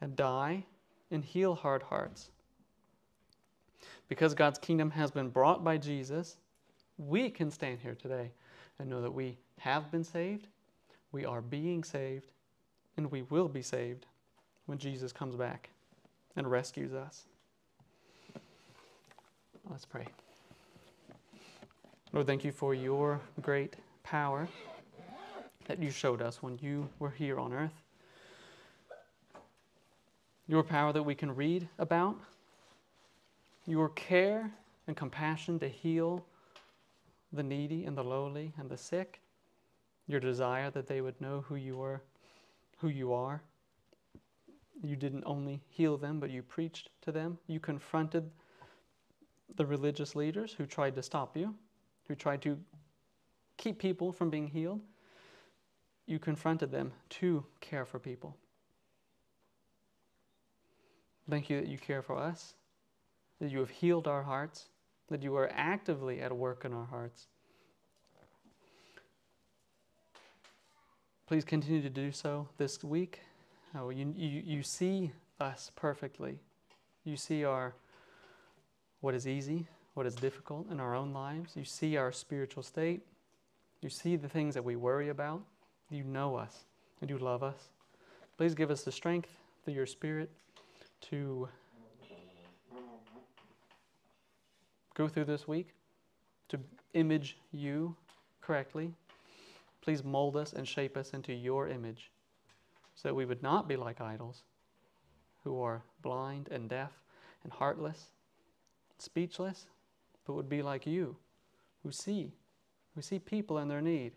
and 0.01 0.15
die 0.17 0.65
and 1.11 1.25
heal 1.25 1.55
hard 1.55 1.83
hearts. 1.83 2.31
Because 4.09 4.35
God's 4.35 4.59
kingdom 4.59 4.91
has 4.91 5.11
been 5.11 5.29
brought 5.29 5.65
by 5.65 5.79
Jesus, 5.79 6.37
we 6.99 7.31
can 7.31 7.51
stand 7.51 7.81
here 7.81 7.95
today 7.95 8.31
and 8.79 8.89
know 8.89 9.03
that 9.03 9.13
we 9.13 9.39
have 9.59 9.91
been 9.91 10.05
saved 10.05 10.49
we 11.13 11.27
are 11.27 11.43
being 11.43 11.85
saved, 11.85 12.33
and 12.97 13.11
we 13.11 13.23
will 13.23 13.49
be 13.49 13.63
saved 13.63 14.07
when 14.65 14.79
Jesus 14.79 15.13
comes 15.13 15.37
back 15.37 15.69
and 16.37 16.51
rescues 16.51 16.95
us. 16.95 17.25
Let's 19.71 19.85
pray. 19.85 20.07
Lord, 22.13 22.27
thank 22.27 22.45
you 22.45 22.53
for 22.53 22.75
your 22.75 23.21
great 23.41 23.77
power 24.03 24.49
that 25.67 25.83
you 25.83 25.91
showed 25.91 26.23
us 26.23 26.43
when 26.43 26.59
you 26.61 26.89
were 26.99 27.11
here 27.11 27.39
on 27.39 27.53
earth. 27.53 27.83
Your 30.49 30.63
power 30.63 30.93
that 30.93 31.03
we 31.03 31.15
can 31.15 31.35
read 31.35 31.69
about, 31.79 32.17
your 33.67 33.89
care 33.91 34.51
and 34.87 34.97
compassion 34.97 35.59
to 35.61 35.69
heal 35.69 36.25
the 37.33 37.43
needy 37.43 37.85
and 37.85 37.97
the 37.97 38.05
lowly 38.05 38.53
and 38.59 38.69
the 38.69 38.77
sick 38.77 39.21
your 40.07 40.21
desire 40.21 40.71
that 40.71 40.87
they 40.87 41.01
would 41.01 41.21
know 41.21 41.45
who 41.49 41.57
you 41.57 41.77
were, 41.77 42.03
who 42.79 42.89
you 42.89 43.13
are. 43.13 43.43
You 44.83 44.97
didn't 44.97 45.25
only 45.27 45.63
heal 45.69 45.97
them, 45.97 46.19
but 46.19 46.31
you 46.31 46.43
preached 46.43 46.91
to 47.03 47.13
them. 47.13 47.39
You 47.47 47.61
confronted 47.61 48.31
the 49.57 49.65
religious 49.65 50.17
leaders 50.17 50.53
who 50.53 50.67
tried 50.67 50.95
to 50.97 51.03
stop 51.03 51.37
you, 51.37 51.55
who 52.09 52.15
tried 52.15 52.43
to 52.43 52.59
keep 53.59 53.79
people 53.79 54.13
from 54.13 54.29
being 54.29 54.49
healed. 54.49 54.81
You 56.13 56.19
confronted 56.19 56.71
them 56.71 56.93
to 57.09 57.43
care 57.63 57.87
for 57.87 57.99
people. 57.99 58.37
Thank 61.31 61.49
you 61.49 61.59
that 61.59 61.71
you 61.71 61.79
care 61.79 62.03
for 62.03 62.19
us, 62.19 62.53
that 63.41 63.51
you 63.51 63.61
have 63.61 63.71
healed 63.71 64.07
our 64.07 64.23
hearts, 64.23 64.67
that 65.09 65.23
you 65.23 65.35
are 65.37 65.51
actively 65.55 66.21
at 66.21 66.37
work 66.37 66.67
in 66.67 66.75
our 66.75 66.85
hearts. 66.85 67.29
Please 71.27 71.47
continue 71.47 71.81
to 71.81 71.89
do 71.89 72.13
so 72.13 72.47
this 72.59 72.85
week. 72.85 73.21
Oh, 73.75 73.89
you, 73.89 74.13
you, 74.15 74.43
you 74.45 74.63
see 74.63 75.13
us 75.41 75.73
perfectly. 75.77 76.41
You 77.05 77.17
see 77.17 77.43
our 77.43 77.75
what 79.01 79.15
is 79.15 79.27
easy, 79.27 79.67
what 79.95 80.05
is 80.05 80.15
difficult 80.15 80.71
in 80.71 80.79
our 80.79 80.95
own 80.95 81.15
lives. 81.15 81.57
You 81.57 81.65
see 81.65 81.97
our 81.97 82.13
spiritual 82.13 82.63
state. 82.63 83.01
You 83.81 83.89
see 83.89 84.17
the 84.17 84.29
things 84.29 84.53
that 84.53 84.63
we 84.63 84.77
worry 84.77 85.09
about. 85.09 85.45
You 85.93 86.05
know 86.05 86.37
us 86.37 86.65
and 87.03 87.11
you 87.11 87.19
love 87.19 87.43
us. 87.43 87.69
Please 88.39 88.55
give 88.55 88.71
us 88.71 88.83
the 88.83 88.91
strength 88.91 89.29
through 89.63 89.75
your 89.75 89.85
Spirit 89.85 90.31
to 91.03 91.49
go 94.95 95.07
through 95.07 95.27
this 95.27 95.47
week, 95.47 95.75
to 96.49 96.59
image 96.95 97.37
you 97.53 97.95
correctly. 98.41 98.95
Please 99.83 100.03
mold 100.03 100.35
us 100.35 100.55
and 100.55 100.67
shape 100.67 100.97
us 100.97 101.11
into 101.11 101.35
your 101.35 101.69
image 101.69 102.11
so 102.95 103.09
that 103.09 103.15
we 103.15 103.27
would 103.27 103.43
not 103.43 103.69
be 103.69 103.77
like 103.77 104.01
idols 104.01 104.45
who 105.45 105.61
are 105.61 105.83
blind 106.01 106.49
and 106.51 106.71
deaf 106.71 106.93
and 107.45 107.53
heartless, 107.53 108.07
speechless, 108.99 109.67
but 110.25 110.33
would 110.33 110.49
be 110.49 110.63
like 110.63 110.87
you 110.87 111.17
who 111.83 111.93
see, 111.93 112.33
who 112.95 113.03
see 113.03 113.19
people 113.19 113.59
in 113.59 113.69
their 113.69 113.83
need, 113.83 114.13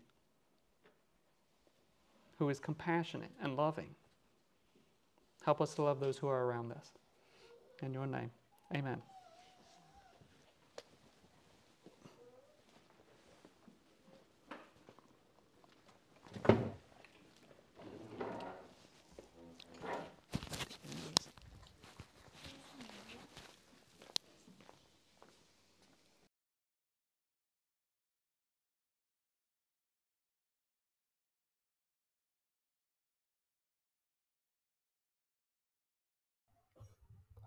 who 2.38 2.48
is 2.48 2.58
compassionate 2.58 3.30
and 3.42 3.56
loving. 3.56 3.94
Help 5.44 5.60
us 5.60 5.74
to 5.74 5.82
love 5.82 6.00
those 6.00 6.18
who 6.18 6.28
are 6.28 6.44
around 6.44 6.72
us. 6.72 6.92
In 7.82 7.92
your 7.92 8.06
name, 8.06 8.30
amen. 8.74 9.00